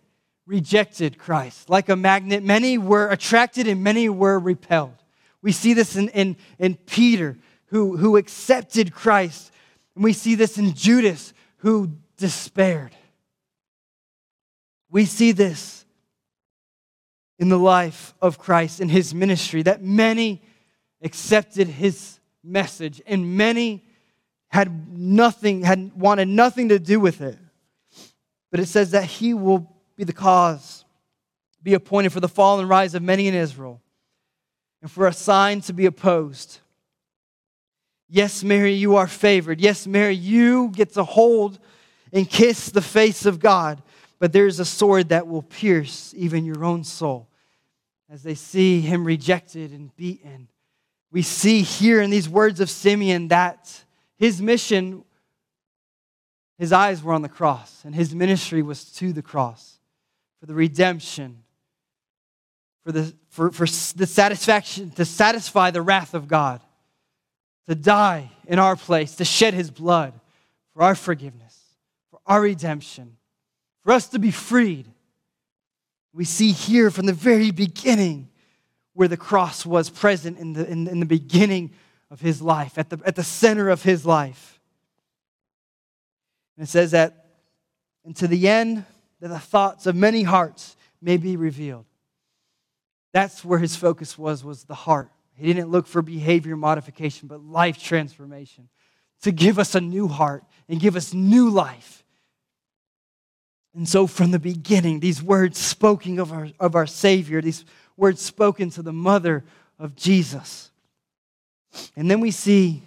rejected 0.46 1.18
Christ. 1.18 1.68
Like 1.68 1.88
a 1.88 1.96
magnet, 1.96 2.42
many 2.42 2.78
were 2.78 3.08
attracted 3.08 3.66
and 3.66 3.82
many 3.82 4.08
were 4.08 4.38
repelled. 4.38 5.01
We 5.42 5.52
see 5.52 5.74
this 5.74 5.96
in, 5.96 6.08
in, 6.10 6.36
in 6.58 6.74
Peter, 6.74 7.36
who, 7.66 7.96
who 7.96 8.16
accepted 8.16 8.92
Christ. 8.92 9.50
And 9.94 10.04
we 10.04 10.12
see 10.12 10.34
this 10.34 10.58
in 10.58 10.74
Judas, 10.74 11.34
who 11.58 11.92
despaired. 12.16 12.94
We 14.90 15.04
see 15.04 15.32
this 15.32 15.84
in 17.38 17.48
the 17.48 17.58
life 17.58 18.14
of 18.22 18.38
Christ, 18.38 18.80
in 18.80 18.88
his 18.88 19.14
ministry, 19.14 19.62
that 19.62 19.82
many 19.82 20.42
accepted 21.02 21.66
his 21.66 22.20
message 22.44 23.02
and 23.06 23.36
many 23.36 23.84
had 24.48 24.96
nothing, 24.96 25.62
had 25.62 25.92
wanted 25.94 26.28
nothing 26.28 26.68
to 26.68 26.78
do 26.78 27.00
with 27.00 27.20
it. 27.20 27.38
But 28.50 28.60
it 28.60 28.66
says 28.66 28.90
that 28.90 29.04
he 29.04 29.34
will 29.34 29.74
be 29.96 30.04
the 30.04 30.12
cause 30.12 30.84
be 31.62 31.74
appointed 31.74 32.12
for 32.12 32.20
the 32.20 32.28
fall 32.28 32.58
and 32.58 32.68
rise 32.68 32.94
of 32.94 33.02
many 33.02 33.28
in 33.28 33.34
Israel, 33.34 33.80
and 34.82 34.90
for 34.90 35.06
a 35.06 35.12
sign 35.12 35.60
to 35.62 35.72
be 35.72 35.86
opposed. 35.86 36.58
Yes, 38.08 38.44
Mary, 38.44 38.74
you 38.74 38.96
are 38.96 39.06
favored. 39.06 39.60
Yes, 39.60 39.86
Mary, 39.86 40.14
you 40.14 40.68
get 40.74 40.92
to 40.94 41.04
hold 41.04 41.58
and 42.12 42.28
kiss 42.28 42.68
the 42.68 42.82
face 42.82 43.24
of 43.24 43.40
God, 43.40 43.80
but 44.18 44.32
there's 44.32 44.58
a 44.60 44.64
sword 44.64 45.08
that 45.08 45.26
will 45.26 45.42
pierce 45.42 46.12
even 46.16 46.44
your 46.44 46.64
own 46.64 46.84
soul. 46.84 47.28
As 48.10 48.22
they 48.22 48.34
see 48.34 48.82
him 48.82 49.04
rejected 49.04 49.70
and 49.70 49.96
beaten, 49.96 50.48
we 51.10 51.22
see 51.22 51.62
here 51.62 52.02
in 52.02 52.10
these 52.10 52.28
words 52.28 52.60
of 52.60 52.68
Simeon 52.68 53.28
that 53.28 53.84
his 54.16 54.42
mission, 54.42 55.04
his 56.58 56.72
eyes 56.72 57.02
were 57.02 57.14
on 57.14 57.22
the 57.22 57.28
cross, 57.28 57.82
and 57.84 57.94
his 57.94 58.14
ministry 58.14 58.62
was 58.62 58.84
to 58.92 59.12
the 59.12 59.22
cross 59.22 59.78
for 60.40 60.46
the 60.46 60.54
redemption 60.54 61.41
for 62.84 62.92
the, 62.92 63.14
for, 63.28 63.50
for 63.50 63.66
the 63.66 64.06
satisfaction, 64.06 64.90
to 64.92 65.04
satisfy 65.04 65.70
the 65.70 65.82
wrath 65.82 66.14
of 66.14 66.28
God, 66.28 66.60
to 67.66 67.74
die 67.74 68.30
in 68.46 68.58
our 68.58 68.76
place, 68.76 69.16
to 69.16 69.24
shed 69.24 69.54
his 69.54 69.70
blood 69.70 70.12
for 70.74 70.82
our 70.82 70.94
forgiveness, 70.94 71.58
for 72.10 72.20
our 72.26 72.40
redemption, 72.40 73.16
for 73.84 73.92
us 73.92 74.08
to 74.08 74.18
be 74.18 74.30
freed. 74.30 74.88
We 76.12 76.24
see 76.24 76.52
here 76.52 76.90
from 76.90 77.06
the 77.06 77.12
very 77.12 77.50
beginning 77.50 78.28
where 78.94 79.08
the 79.08 79.16
cross 79.16 79.64
was 79.64 79.88
present 79.88 80.38
in 80.38 80.52
the, 80.52 80.68
in, 80.68 80.86
in 80.88 81.00
the 81.00 81.06
beginning 81.06 81.72
of 82.10 82.20
his 82.20 82.42
life, 82.42 82.76
at 82.76 82.90
the, 82.90 83.00
at 83.06 83.16
the 83.16 83.24
center 83.24 83.70
of 83.70 83.82
his 83.82 84.04
life. 84.04 84.60
And 86.56 86.64
it 86.64 86.70
says 86.70 86.90
that, 86.90 87.26
and 88.04 88.14
to 88.16 88.26
the 88.26 88.48
end, 88.48 88.84
that 89.20 89.28
the 89.28 89.38
thoughts 89.38 89.86
of 89.86 89.94
many 89.94 90.24
hearts 90.24 90.76
may 91.00 91.16
be 91.16 91.36
revealed. 91.36 91.86
That's 93.12 93.44
where 93.44 93.58
his 93.58 93.76
focus 93.76 94.16
was, 94.16 94.42
was 94.42 94.64
the 94.64 94.74
heart. 94.74 95.10
He 95.34 95.52
didn't 95.52 95.70
look 95.70 95.86
for 95.86 96.02
behavior 96.02 96.56
modification, 96.56 97.28
but 97.28 97.42
life 97.42 97.82
transformation 97.82 98.68
to 99.22 99.32
give 99.32 99.58
us 99.58 99.74
a 99.74 99.80
new 99.80 100.08
heart 100.08 100.44
and 100.68 100.80
give 100.80 100.96
us 100.96 101.14
new 101.14 101.48
life. 101.48 102.04
And 103.74 103.88
so, 103.88 104.06
from 104.06 104.30
the 104.30 104.38
beginning, 104.38 105.00
these 105.00 105.22
words 105.22 105.58
spoken 105.58 106.18
of 106.18 106.32
our, 106.32 106.48
of 106.60 106.74
our 106.74 106.86
Savior, 106.86 107.40
these 107.40 107.64
words 107.96 108.20
spoken 108.20 108.68
to 108.70 108.82
the 108.82 108.92
mother 108.92 109.44
of 109.78 109.96
Jesus. 109.96 110.70
And 111.96 112.10
then 112.10 112.20
we 112.20 112.30
see 112.30 112.82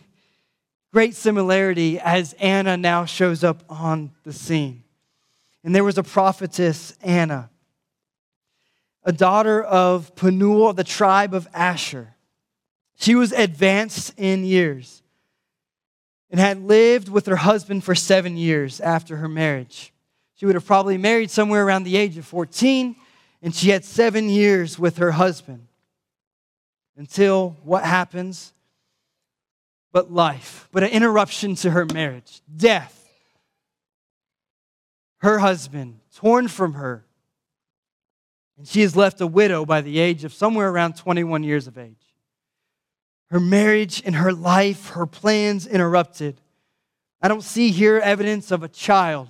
great 0.93 1.15
similarity 1.15 1.99
as 1.99 2.33
Anna 2.33 2.77
now 2.77 3.05
shows 3.05 3.43
up 3.43 3.63
on 3.67 4.11
the 4.23 4.33
scene. 4.33 4.83
And 5.63 5.73
there 5.73 5.83
was 5.83 5.97
a 5.97 6.03
prophetess, 6.03 6.95
Anna 7.01 7.49
a 9.05 9.11
daughter 9.11 9.63
of 9.63 10.15
Penuel 10.15 10.69
of 10.69 10.75
the 10.75 10.83
tribe 10.83 11.33
of 11.33 11.47
Asher. 11.53 12.15
She 12.97 13.13
was 13.13 13.31
advanced 13.31 14.13
in 14.17 14.43
years 14.43 15.03
and 16.31 16.39
had 16.39 16.63
lived 16.63 17.07
with 17.07 17.27
her 17.27 17.35
husband 17.35 17.83
for 17.83 17.93
seven 17.93 18.35
years 18.35 18.81
after 18.81 19.17
her 19.17 19.29
marriage. 19.29 19.93
She 20.35 20.45
would 20.45 20.55
have 20.55 20.65
probably 20.65 20.97
married 20.97 21.29
somewhere 21.29 21.63
around 21.63 21.83
the 21.83 21.95
age 21.95 22.17
of 22.17 22.25
14, 22.25 22.95
and 23.41 23.55
she 23.55 23.69
had 23.69 23.85
seven 23.85 24.27
years 24.27 24.79
with 24.79 24.97
her 24.97 25.11
husband 25.11 25.67
until 26.97 27.55
what 27.63 27.85
happens? 27.85 28.53
But 29.91 30.11
life, 30.11 30.67
but 30.71 30.83
an 30.83 30.89
interruption 30.89 31.55
to 31.55 31.71
her 31.71 31.85
marriage, 31.85 32.41
death. 32.53 33.01
Her 35.19 35.39
husband 35.39 35.99
torn 36.15 36.47
from 36.47 36.73
her 36.73 37.05
and 38.57 38.67
she 38.67 38.81
is 38.81 38.95
left 38.95 39.21
a 39.21 39.27
widow 39.27 39.65
by 39.65 39.81
the 39.81 39.99
age 39.99 40.23
of 40.23 40.33
somewhere 40.33 40.69
around 40.69 40.95
21 40.95 41.43
years 41.43 41.67
of 41.67 41.77
age. 41.77 41.95
Her 43.29 43.39
marriage 43.39 44.01
and 44.05 44.15
her 44.15 44.31
life, 44.31 44.89
her 44.89 45.05
plans 45.05 45.67
interrupted. 45.67 46.39
I 47.21 47.27
don't 47.27 47.43
see 47.43 47.71
here 47.71 47.97
evidence 47.97 48.51
of 48.51 48.63
a 48.63 48.67
child. 48.67 49.29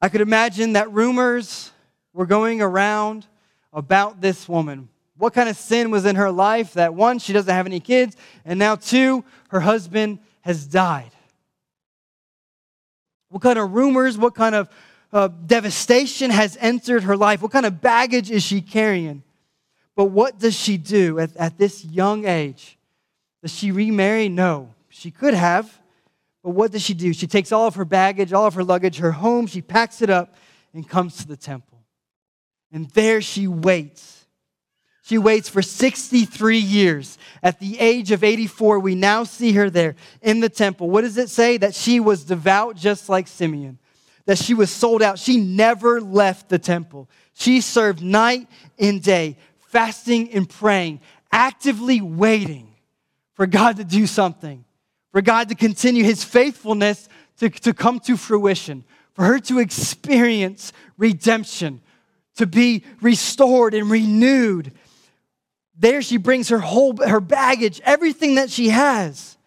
I 0.00 0.08
could 0.08 0.20
imagine 0.20 0.72
that 0.72 0.92
rumors 0.92 1.70
were 2.12 2.26
going 2.26 2.62
around 2.62 3.26
about 3.72 4.20
this 4.20 4.48
woman. 4.48 4.88
What 5.16 5.34
kind 5.34 5.48
of 5.48 5.56
sin 5.56 5.90
was 5.90 6.06
in 6.06 6.16
her 6.16 6.30
life 6.30 6.74
that 6.74 6.94
one, 6.94 7.18
she 7.18 7.32
doesn't 7.32 7.52
have 7.52 7.66
any 7.66 7.80
kids, 7.80 8.16
and 8.44 8.58
now 8.58 8.76
two, 8.76 9.24
her 9.48 9.60
husband 9.60 10.20
has 10.42 10.66
died? 10.66 11.10
What 13.28 13.42
kind 13.42 13.58
of 13.58 13.72
rumors, 13.72 14.16
what 14.16 14.34
kind 14.34 14.54
of 14.54 14.70
uh, 15.12 15.28
devastation 15.28 16.30
has 16.30 16.56
entered 16.60 17.04
her 17.04 17.16
life? 17.16 17.42
What 17.42 17.52
kind 17.52 17.66
of 17.66 17.80
baggage 17.80 18.30
is 18.30 18.42
she 18.42 18.60
carrying? 18.60 19.22
But 19.96 20.06
what 20.06 20.38
does 20.38 20.54
she 20.54 20.76
do 20.76 21.18
at, 21.18 21.36
at 21.36 21.58
this 21.58 21.84
young 21.84 22.26
age? 22.26 22.78
Does 23.42 23.52
she 23.52 23.72
remarry? 23.72 24.28
No. 24.28 24.74
She 24.88 25.10
could 25.10 25.34
have. 25.34 25.80
But 26.42 26.50
what 26.50 26.72
does 26.72 26.82
she 26.82 26.94
do? 26.94 27.12
She 27.12 27.26
takes 27.26 27.52
all 27.52 27.66
of 27.66 27.74
her 27.74 27.84
baggage, 27.84 28.32
all 28.32 28.46
of 28.46 28.54
her 28.54 28.64
luggage, 28.64 28.98
her 28.98 29.12
home, 29.12 29.46
she 29.46 29.60
packs 29.60 30.02
it 30.02 30.10
up 30.10 30.34
and 30.72 30.88
comes 30.88 31.16
to 31.18 31.26
the 31.26 31.36
temple. 31.36 31.78
And 32.70 32.88
there 32.90 33.20
she 33.20 33.48
waits. 33.48 34.26
She 35.02 35.16
waits 35.16 35.48
for 35.48 35.62
63 35.62 36.58
years. 36.58 37.16
At 37.42 37.60
the 37.60 37.80
age 37.80 38.12
of 38.12 38.22
84, 38.22 38.78
we 38.78 38.94
now 38.94 39.24
see 39.24 39.52
her 39.52 39.70
there 39.70 39.96
in 40.20 40.40
the 40.40 40.50
temple. 40.50 40.90
What 40.90 41.00
does 41.00 41.16
it 41.16 41.30
say? 41.30 41.56
That 41.56 41.74
she 41.74 41.98
was 41.98 42.24
devout 42.24 42.76
just 42.76 43.08
like 43.08 43.26
Simeon 43.26 43.78
that 44.28 44.36
she 44.36 44.52
was 44.52 44.70
sold 44.70 45.00
out. 45.00 45.18
She 45.18 45.38
never 45.38 46.02
left 46.02 46.50
the 46.50 46.58
temple. 46.58 47.08
She 47.32 47.62
served 47.62 48.02
night 48.02 48.46
and 48.78 49.02
day, 49.02 49.38
fasting 49.68 50.30
and 50.32 50.46
praying, 50.46 51.00
actively 51.32 52.02
waiting 52.02 52.74
for 53.32 53.46
God 53.46 53.78
to 53.78 53.84
do 53.84 54.06
something, 54.06 54.66
for 55.12 55.22
God 55.22 55.48
to 55.48 55.54
continue 55.54 56.04
his 56.04 56.24
faithfulness 56.24 57.08
to, 57.38 57.48
to 57.48 57.72
come 57.72 58.00
to 58.00 58.18
fruition, 58.18 58.84
for 59.14 59.24
her 59.24 59.38
to 59.38 59.60
experience 59.60 60.74
redemption, 60.98 61.80
to 62.36 62.46
be 62.46 62.84
restored 63.00 63.72
and 63.72 63.90
renewed. 63.90 64.72
There 65.74 66.02
she 66.02 66.18
brings 66.18 66.50
her 66.50 66.58
whole 66.58 66.98
her 66.98 67.20
baggage, 67.20 67.80
everything 67.82 68.34
that 68.34 68.50
she 68.50 68.68
has. 68.68 69.38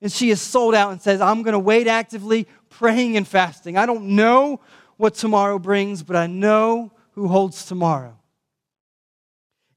And 0.00 0.10
she 0.10 0.30
is 0.30 0.40
sold 0.40 0.74
out 0.74 0.92
and 0.92 1.02
says, 1.02 1.20
I'm 1.20 1.42
going 1.42 1.52
to 1.52 1.58
wait 1.58 1.86
actively 1.86 2.48
praying 2.80 3.18
and 3.18 3.28
fasting. 3.28 3.76
I 3.76 3.84
don't 3.84 4.16
know 4.16 4.58
what 4.96 5.14
tomorrow 5.14 5.58
brings, 5.58 6.02
but 6.02 6.16
I 6.16 6.26
know 6.26 6.90
who 7.10 7.28
holds 7.28 7.66
tomorrow. 7.66 8.16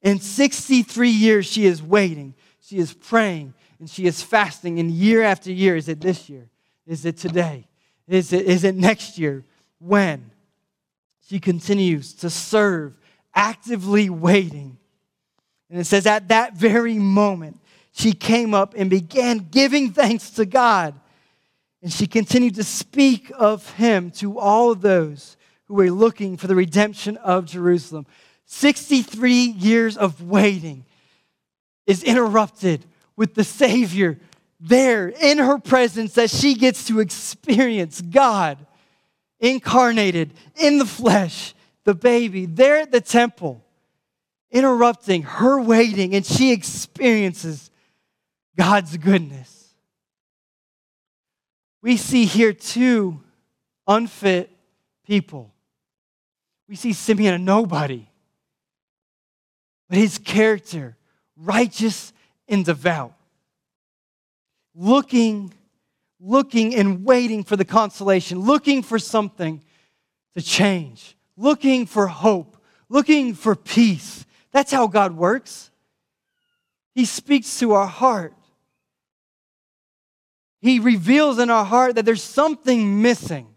In 0.02 0.22
63 0.22 1.10
years, 1.10 1.46
she 1.46 1.66
is 1.66 1.84
waiting, 1.84 2.34
she 2.62 2.78
is 2.78 2.94
praying, 2.94 3.56
and 3.80 3.89
she 3.89 4.06
is 4.06 4.22
fasting. 4.22 4.80
And 4.80 4.89
year 4.89 5.22
after 5.22 5.52
year, 5.52 5.76
is 5.76 5.89
it 5.89 6.00
this 6.00 6.30
year? 6.30 6.50
Is 6.88 7.04
it 7.04 7.18
today? 7.18 7.68
Is 8.08 8.32
it, 8.32 8.46
is 8.46 8.63
it 8.63 8.76
next 8.76 9.18
year? 9.18 9.44
When? 9.80 10.32
She 11.28 11.42
continues 11.42 12.13
to 12.13 12.30
serve, 12.30 12.98
actively 13.36 14.10
waiting. 14.10 14.78
And 15.70 15.78
it 15.78 15.86
says, 15.86 16.06
at 16.06 16.30
that 16.30 16.54
very 16.54 16.98
moment, 16.98 17.60
she 17.92 18.13
came 18.13 18.54
up 18.54 18.76
and 18.78 18.89
began 18.89 19.50
giving 19.52 19.92
thanks 19.92 20.30
to 20.32 20.46
God 20.46 20.98
and 21.84 21.91
she 21.91 22.08
continued 22.08 22.56
to 22.56 22.63
speak 22.63 23.30
of 23.38 23.69
him 23.72 24.10
to 24.10 24.39
all 24.39 24.72
of 24.72 24.80
those 24.80 25.36
who 25.65 25.74
were 25.74 25.91
looking 25.91 26.38
for 26.38 26.48
the 26.48 26.56
redemption 26.56 27.17
of 27.17 27.46
Jerusalem. 27.46 28.06
63 28.46 29.34
years 29.34 29.98
of 29.98 30.24
waiting 30.24 30.86
is 31.86 32.02
interrupted 32.02 32.86
with 33.17 33.36
the 33.36 33.43
Savior 33.43 34.17
there 34.62 35.10
in 35.10 35.39
her 35.39 35.60
presence 35.60 36.13
that 36.13 36.30
she 36.30 36.56
gets 36.56 36.88
to 36.88 37.02
experience 37.02 38.00
God 38.00 38.65
incarnated 39.41 40.34
in 40.56 40.78
the 40.78 40.86
flesh, 40.86 41.54
the 41.84 41.93
baby, 41.93 42.46
there 42.46 42.78
at 42.78 42.93
the 42.93 43.02
temple, 43.02 43.62
interrupting 44.52 45.24
her 45.24 45.60
waiting, 45.60 46.15
and 46.15 46.26
she 46.26 46.54
experiences 46.54 47.69
God's 48.56 48.96
goodness 48.96 49.53
we 51.84 51.98
see 51.98 52.26
here 52.26 52.54
two 52.54 53.22
unfit 53.86 54.50
people. 55.06 55.54
We 56.69 56.76
see 56.76 56.93
Simeon 56.93 57.34
a 57.34 57.38
nobody, 57.38 58.08
but 59.89 59.98
his 59.98 60.17
character, 60.17 60.96
righteous 61.36 62.13
and 62.48 62.63
devout, 62.63 63.13
looking, 64.74 65.54
looking 66.22 66.74
and 66.74 67.04
waiting 67.04 67.43
for 67.43 67.58
the 67.58 67.65
consolation, 67.65 68.39
looking 68.39 68.82
for 68.82 68.98
something 68.98 69.62
to 70.36 70.41
change, 70.41 71.17
looking 71.36 71.86
for 71.86 72.08
hope, 72.08 72.58
looking 72.88 73.34
for 73.34 73.56
peace. 73.56 74.26
That's 74.52 74.72
how 74.72 74.88
God 74.88 75.17
works. 75.17 75.69
He 76.96 77.04
speaks 77.04 77.60
to 77.60 77.74
our 77.74 77.88
heart. 77.88 78.34
He 80.63 80.80
reveals 80.80 81.39
in 81.39 81.49
our 81.49 81.65
heart 81.65 81.95
that 81.95 82.06
there's 82.06 82.23
something 82.23 83.02
missing. 83.02 83.47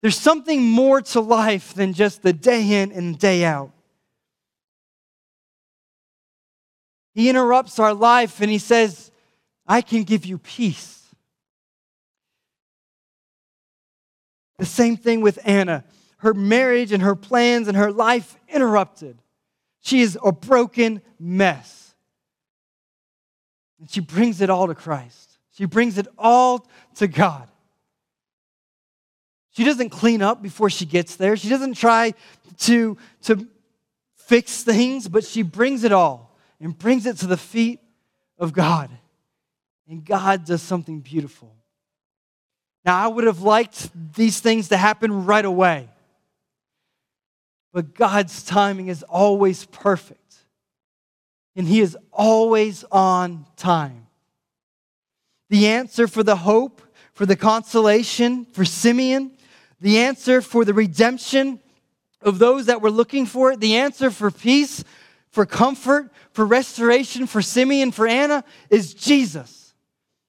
There's 0.00 0.16
something 0.16 0.64
more 0.64 1.02
to 1.02 1.20
life 1.20 1.74
than 1.74 1.92
just 1.92 2.22
the 2.22 2.32
day 2.32 2.80
in 2.80 2.92
and 2.92 3.18
day 3.18 3.44
out. 3.44 3.70
He 7.14 7.28
interrupts 7.28 7.78
our 7.78 7.92
life 7.92 8.40
and 8.40 8.50
he 8.50 8.56
says, 8.56 9.10
I 9.66 9.82
can 9.82 10.04
give 10.04 10.24
you 10.24 10.38
peace. 10.38 11.04
The 14.56 14.64
same 14.64 14.96
thing 14.96 15.20
with 15.20 15.38
Anna. 15.44 15.84
Her 16.20 16.32
marriage 16.32 16.90
and 16.90 17.02
her 17.02 17.14
plans 17.14 17.68
and 17.68 17.76
her 17.76 17.92
life 17.92 18.38
interrupted. 18.48 19.18
She 19.80 20.00
is 20.00 20.18
a 20.24 20.32
broken 20.32 21.02
mess. 21.20 21.87
And 23.78 23.90
she 23.90 24.00
brings 24.00 24.40
it 24.40 24.50
all 24.50 24.66
to 24.66 24.74
Christ. 24.74 25.38
She 25.52 25.64
brings 25.64 25.98
it 25.98 26.06
all 26.16 26.66
to 26.96 27.08
God. 27.08 27.48
She 29.50 29.64
doesn't 29.64 29.90
clean 29.90 30.22
up 30.22 30.42
before 30.42 30.70
she 30.70 30.86
gets 30.86 31.16
there. 31.16 31.36
She 31.36 31.48
doesn't 31.48 31.74
try 31.74 32.14
to, 32.58 32.96
to 33.22 33.48
fix 34.14 34.62
things, 34.62 35.08
but 35.08 35.24
she 35.24 35.42
brings 35.42 35.84
it 35.84 35.92
all 35.92 36.36
and 36.60 36.76
brings 36.76 37.06
it 37.06 37.16
to 37.18 37.26
the 37.26 37.36
feet 37.36 37.80
of 38.38 38.52
God. 38.52 38.90
And 39.88 40.04
God 40.04 40.44
does 40.44 40.62
something 40.62 41.00
beautiful. 41.00 41.52
Now, 42.84 43.02
I 43.02 43.08
would 43.08 43.24
have 43.24 43.40
liked 43.40 43.90
these 44.14 44.40
things 44.40 44.68
to 44.68 44.76
happen 44.76 45.26
right 45.26 45.44
away. 45.44 45.88
But 47.72 47.94
God's 47.94 48.42
timing 48.44 48.88
is 48.88 49.02
always 49.02 49.64
perfect, 49.66 50.27
and 51.58 51.66
He 51.66 51.80
is 51.80 51.98
always 52.12 52.84
on 52.84 53.44
time. 53.56 54.06
The 55.50 55.66
answer 55.66 56.06
for 56.06 56.22
the 56.22 56.36
hope, 56.36 56.80
for 57.14 57.26
the 57.26 57.34
consolation 57.34 58.44
for 58.44 58.64
Simeon, 58.64 59.32
the 59.80 59.98
answer 59.98 60.40
for 60.40 60.64
the 60.64 60.72
redemption 60.72 61.60
of 62.22 62.38
those 62.38 62.66
that 62.66 62.80
were 62.80 62.92
looking 62.92 63.26
for 63.26 63.52
it, 63.52 63.60
the 63.60 63.76
answer 63.76 64.10
for 64.10 64.30
peace, 64.30 64.84
for 65.30 65.44
comfort, 65.44 66.12
for 66.30 66.46
restoration 66.46 67.26
for 67.26 67.42
Simeon, 67.42 67.90
for 67.90 68.06
Anna 68.06 68.44
is 68.70 68.94
Jesus. 68.94 69.74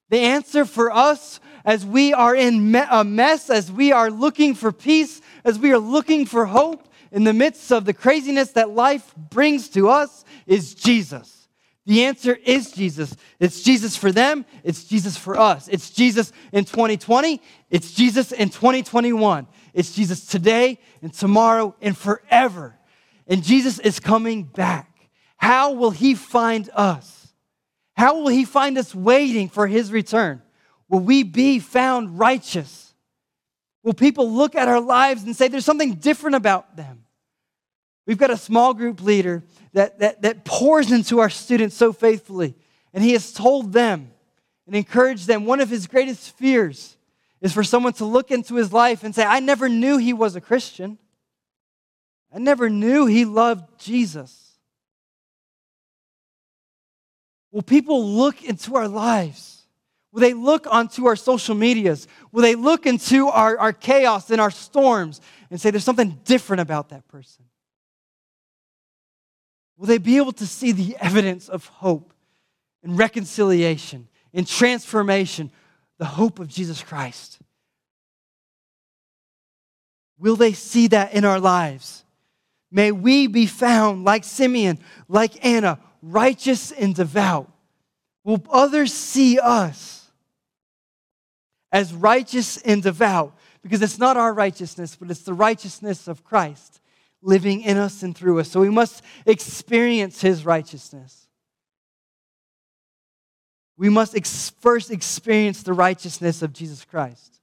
The 0.10 0.20
answer 0.20 0.66
for 0.66 0.92
us 0.92 1.40
as 1.64 1.86
we 1.86 2.12
are 2.12 2.36
in 2.36 2.76
a 2.76 3.04
mess, 3.04 3.52
as 3.52 3.72
we 3.72 3.92
are 3.92 4.10
looking 4.10 4.56
for 4.56 4.72
peace, 4.72 5.22
as 5.44 5.60
we 5.60 5.72
are 5.74 5.80
looking 5.80 6.26
for 6.26 6.48
hope 6.48 6.89
in 7.12 7.24
the 7.24 7.34
midst 7.34 7.72
of 7.72 7.86
the 7.86 7.94
craziness 7.94 8.52
that 8.52 8.70
life 8.70 9.14
brings 9.16 9.70
to 9.70 9.90
us, 9.90 10.24
is 10.46 10.74
Jesus. 10.74 11.48
The 11.86 12.06
answer 12.06 12.38
is 12.46 12.72
Jesus. 12.72 13.16
It's 13.40 13.64
Jesus 13.64 13.96
for 13.96 14.12
them, 14.12 14.46
it's 14.64 14.84
Jesus 14.84 15.18
for 15.18 15.40
us. 15.40 15.68
It's 15.68 15.90
Jesus 15.90 16.32
in 16.52 16.66
2020, 16.66 17.42
it's 17.70 17.92
Jesus 17.92 18.32
in 18.32 18.50
2021. 18.50 19.48
It's 19.74 19.94
Jesus 19.94 20.26
today 20.26 20.80
and 21.02 21.14
tomorrow 21.14 21.76
and 21.82 21.98
forever. 21.98 22.78
And 23.28 23.44
Jesus 23.44 23.80
is 23.80 24.00
coming 24.00 24.44
back. 24.44 25.10
How 25.38 25.72
will 25.72 25.92
he 25.92 26.16
find 26.16 26.70
us? 26.74 27.34
How 27.96 28.20
will 28.20 28.28
he 28.28 28.46
find 28.46 28.78
us 28.78 28.94
waiting 28.96 29.50
for 29.50 29.68
his 29.68 29.92
return? 29.92 30.42
Will 30.90 31.00
we 31.00 31.24
be 31.24 31.60
found 31.60 32.18
righteous? 32.18 32.89
Will 33.90 33.96
people 33.96 34.32
look 34.32 34.54
at 34.54 34.68
our 34.68 34.80
lives 34.80 35.24
and 35.24 35.36
say 35.36 35.48
there's 35.48 35.66
something 35.66 35.96
different 35.96 36.36
about 36.36 36.76
them? 36.76 37.06
We've 38.06 38.20
got 38.20 38.30
a 38.30 38.38
small 38.38 38.76
group 38.76 39.02
leader 39.02 39.42
that, 39.74 39.98
that, 39.98 40.22
that 40.22 40.46
pours 40.46 40.92
into 40.92 41.18
our 41.18 41.30
students 41.32 41.76
so 41.76 41.92
faithfully, 41.92 42.54
and 42.94 43.04
he 43.04 43.14
has 43.14 43.34
told 43.34 43.74
them 43.74 44.12
and 44.68 44.76
encouraged 44.76 45.26
them 45.26 45.48
one 45.48 45.60
of 45.60 45.72
his 45.72 45.88
greatest 45.88 46.38
fears 46.38 46.98
is 47.42 47.52
for 47.52 47.64
someone 47.64 47.94
to 47.94 48.06
look 48.06 48.30
into 48.30 48.54
his 48.54 48.72
life 48.72 49.04
and 49.04 49.16
say, 49.16 49.26
I 49.26 49.40
never 49.40 49.68
knew 49.68 49.98
he 49.98 50.14
was 50.14 50.36
a 50.36 50.42
Christian. 50.42 51.00
I 52.32 52.38
never 52.38 52.70
knew 52.70 53.08
he 53.08 53.26
loved 53.26 53.80
Jesus. 53.80 54.52
Will 57.52 57.64
people 57.64 58.06
look 58.06 58.44
into 58.44 58.76
our 58.76 58.88
lives? 58.88 59.59
Will 60.12 60.22
they 60.22 60.34
look 60.34 60.66
onto 60.70 61.06
our 61.06 61.16
social 61.16 61.56
medias? 61.56 62.08
Will 62.32 62.42
they 62.42 62.56
look 62.56 62.86
into 62.86 63.28
our, 63.28 63.58
our 63.58 63.74
chaos 63.74 64.30
and 64.32 64.42
our 64.42 64.52
storms 64.52 65.22
and 65.52 65.62
say 65.62 65.70
there's 65.70 65.84
something 65.84 66.20
different 66.26 66.62
about 66.62 66.90
that 66.90 67.08
person? 67.08 67.46
Will 69.78 69.88
they 69.88 69.98
be 69.98 70.18
able 70.18 70.34
to 70.34 70.48
see 70.48 70.72
the 70.72 70.98
evidence 71.00 71.48
of 71.48 71.66
hope 71.68 72.14
and 72.84 72.98
reconciliation 72.98 74.08
and 74.34 74.48
transformation, 74.48 75.52
the 76.00 76.06
hope 76.06 76.40
of 76.40 76.48
Jesus 76.48 76.82
Christ? 76.82 77.40
Will 80.18 80.36
they 80.36 80.54
see 80.54 80.88
that 80.88 81.14
in 81.14 81.24
our 81.24 81.40
lives? 81.40 82.04
May 82.72 82.92
we 82.92 83.28
be 83.28 83.46
found 83.46 84.04
like 84.04 84.24
Simeon, 84.24 84.80
like 85.08 85.46
Anna, 85.46 85.80
righteous 86.02 86.72
and 86.72 86.94
devout. 86.94 87.52
Will 88.24 88.44
others 88.52 88.94
see 88.94 89.40
us? 89.40 89.99
As 91.72 91.94
righteous 91.94 92.58
and 92.58 92.82
devout 92.82 93.36
because 93.62 93.82
it's 93.82 94.00
not 94.00 94.18
our 94.18 94.34
righteousness, 94.34 94.96
but 94.96 95.12
it's 95.12 95.22
the 95.22 95.34
righteousness 95.34 96.08
of 96.08 96.24
Christ 96.24 96.82
living 97.22 97.62
in 97.62 97.78
us 97.78 98.04
and 98.04 98.16
through 98.16 98.40
us. 98.40 98.50
So 98.50 98.62
we 98.62 98.70
must 98.70 99.04
experience 99.26 100.22
his 100.22 100.46
righteousness. 100.46 101.28
We 103.78 103.90
must 103.90 104.16
ex- 104.16 104.52
first 104.60 104.92
experience 104.92 105.64
the 105.64 105.74
righteousness 105.74 106.42
of 106.42 106.54
Jesus 106.54 106.84
Christ. 106.86 107.40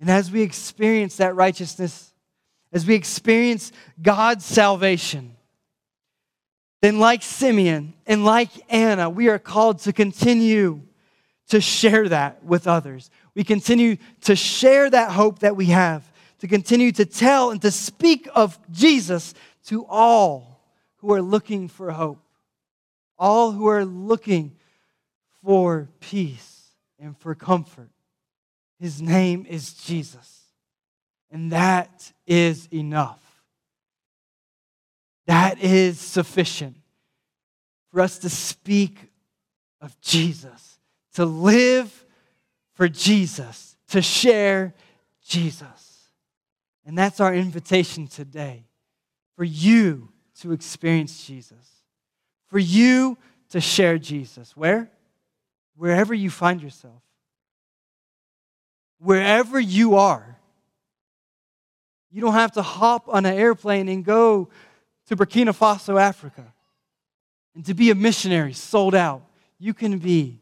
And 0.00 0.10
as 0.10 0.30
we 0.30 0.42
experience 0.42 1.16
that 1.16 1.34
righteousness, 1.34 2.12
as 2.72 2.86
we 2.86 2.94
experience 2.94 3.72
God's 4.00 4.44
salvation, 4.44 5.35
then, 6.82 6.98
like 6.98 7.22
Simeon 7.22 7.94
and 8.06 8.24
like 8.24 8.50
Anna, 8.68 9.08
we 9.08 9.28
are 9.28 9.38
called 9.38 9.80
to 9.80 9.92
continue 9.92 10.82
to 11.48 11.60
share 11.60 12.08
that 12.08 12.44
with 12.44 12.66
others. 12.66 13.10
We 13.34 13.44
continue 13.44 13.96
to 14.22 14.36
share 14.36 14.90
that 14.90 15.12
hope 15.12 15.40
that 15.40 15.56
we 15.56 15.66
have, 15.66 16.10
to 16.40 16.48
continue 16.48 16.92
to 16.92 17.06
tell 17.06 17.50
and 17.50 17.62
to 17.62 17.70
speak 17.70 18.28
of 18.34 18.58
Jesus 18.70 19.34
to 19.66 19.86
all 19.86 20.62
who 20.96 21.12
are 21.12 21.22
looking 21.22 21.68
for 21.68 21.90
hope, 21.90 22.22
all 23.18 23.52
who 23.52 23.68
are 23.68 23.84
looking 23.84 24.56
for 25.42 25.88
peace 26.00 26.70
and 26.98 27.16
for 27.18 27.34
comfort. 27.34 27.90
His 28.78 29.00
name 29.00 29.46
is 29.48 29.72
Jesus, 29.72 30.42
and 31.30 31.52
that 31.52 32.12
is 32.26 32.68
enough. 32.72 33.25
That 35.26 35.58
is 35.60 35.98
sufficient 35.98 36.76
for 37.92 38.00
us 38.00 38.18
to 38.20 38.30
speak 38.30 38.98
of 39.80 39.98
Jesus, 40.00 40.78
to 41.14 41.24
live 41.24 42.04
for 42.74 42.88
Jesus, 42.88 43.76
to 43.88 44.02
share 44.02 44.74
Jesus. 45.24 46.10
And 46.84 46.96
that's 46.96 47.20
our 47.20 47.34
invitation 47.34 48.06
today 48.06 48.64
for 49.36 49.44
you 49.44 50.10
to 50.40 50.52
experience 50.52 51.26
Jesus, 51.26 51.82
for 52.46 52.58
you 52.58 53.18
to 53.50 53.60
share 53.60 53.98
Jesus. 53.98 54.56
Where? 54.56 54.90
Wherever 55.76 56.14
you 56.14 56.30
find 56.30 56.62
yourself, 56.62 57.02
wherever 58.98 59.58
you 59.60 59.96
are. 59.96 60.38
You 62.10 62.22
don't 62.22 62.32
have 62.32 62.52
to 62.52 62.62
hop 62.62 63.08
on 63.08 63.26
an 63.26 63.34
airplane 63.34 63.88
and 63.88 64.04
go 64.04 64.48
to 65.06 65.16
Burkina 65.16 65.56
Faso, 65.56 66.00
Africa, 66.00 66.52
and 67.54 67.64
to 67.64 67.74
be 67.74 67.90
a 67.90 67.94
missionary 67.94 68.52
sold 68.52 68.94
out, 68.94 69.22
you 69.58 69.72
can 69.72 69.98
be 69.98 70.40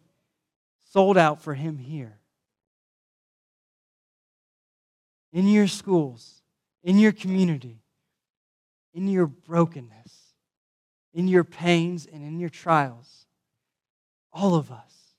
sold 0.93 1.17
out 1.17 1.43
for 1.43 1.55
Him 1.55 1.79
here. 1.79 2.19
In 5.33 5.49
your 5.49 5.67
schools, 5.67 6.43
in 6.83 6.99
your 6.99 7.13
community, 7.13 7.83
in 8.93 9.09
your 9.09 9.27
brokenness, 9.27 10.35
in 11.13 11.29
your 11.29 11.45
pains, 11.45 12.07
and 12.07 12.23
in 12.25 12.41
your 12.41 12.49
trials, 12.49 13.27
all 14.33 14.55
of 14.55 14.71
us 14.71 15.15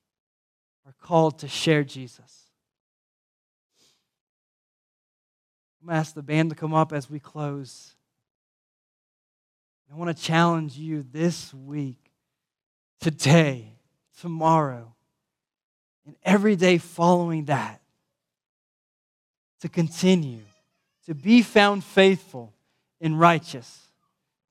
are 0.85 0.93
called 1.01 1.39
to 1.39 1.47
share 1.47 1.83
Jesus. 1.83 2.49
I'm 5.81 5.87
going 5.87 5.95
to 5.95 5.99
ask 5.99 6.13
the 6.13 6.23
band 6.23 6.49
to 6.49 6.55
come 6.55 6.73
up 6.73 6.91
as 6.91 7.09
we 7.09 7.19
close. 7.19 7.94
I 9.91 9.95
want 9.95 10.15
to 10.15 10.23
challenge 10.23 10.77
you 10.77 11.03
this 11.11 11.53
week, 11.53 12.11
today, 12.99 13.73
tomorrow, 14.19 14.93
and 16.05 16.15
every 16.23 16.55
day 16.55 16.77
following 16.77 17.45
that 17.45 17.81
to 19.61 19.69
continue 19.69 20.41
to 21.05 21.15
be 21.15 21.41
found 21.41 21.83
faithful 21.83 22.53
and 22.99 23.19
righteous, 23.19 23.87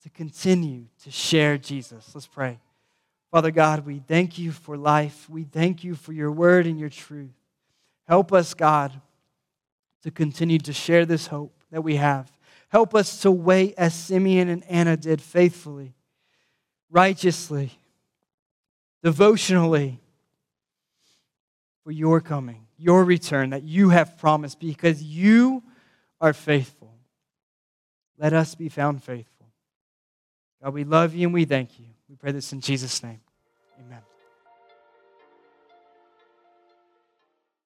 to 0.03 0.11
continue 0.11 0.85
to 1.03 1.11
share 1.11 1.59
Jesus. 1.59 2.11
Let's 2.15 2.27
pray. 2.27 2.59
Father 3.31 3.51
God, 3.51 3.85
we 3.85 3.99
thank 3.99 4.39
you 4.39 4.53
for 4.53 4.77
life. 4.77 5.29
We 5.29 5.43
thank 5.45 5.83
you 5.83 5.95
for 5.97 6.13
your 6.13 6.31
word 6.31 6.67
and 6.67 6.79
your 6.79 6.89
truth. 6.89 7.35
Help 8.07 8.33
us, 8.33 8.55
God, 8.55 8.93
to 10.03 10.11
continue 10.11 10.59
to 10.59 10.73
share 10.73 11.05
this 11.05 11.27
hope 11.27 11.53
that 11.73 11.83
we 11.83 11.97
have. 11.97 12.31
Help 12.75 12.93
us 12.97 13.21
to 13.21 13.31
wait 13.31 13.73
as 13.79 13.95
Simeon 13.95 14.49
and 14.49 14.65
Anna 14.65 14.97
did 14.97 15.23
faithfully, 15.23 15.95
righteously, 16.91 17.71
devotionally 19.01 20.01
for 21.85 21.93
your 21.93 22.21
coming, 22.21 22.67
your 22.77 23.05
return 23.05 23.51
that 23.51 23.63
you 23.63 23.91
have 23.91 24.19
promised 24.19 24.59
because 24.59 25.01
you 25.01 25.63
are 26.21 26.33
faithful. 26.33 26.93
Let 28.19 28.33
us 28.33 28.57
be 28.57 28.69
found 28.69 29.05
faithful. 29.05 29.47
God, 30.61 30.75
we 30.75 30.83
love 30.83 31.15
you 31.15 31.29
and 31.29 31.35
we 31.35 31.45
thank 31.45 31.79
you. 31.79 31.87
We 32.09 32.17
pray 32.17 32.33
this 32.33 32.53
in 32.53 32.61
Jesus' 32.61 33.05
name. 33.05 33.21
Amen. 33.87 34.01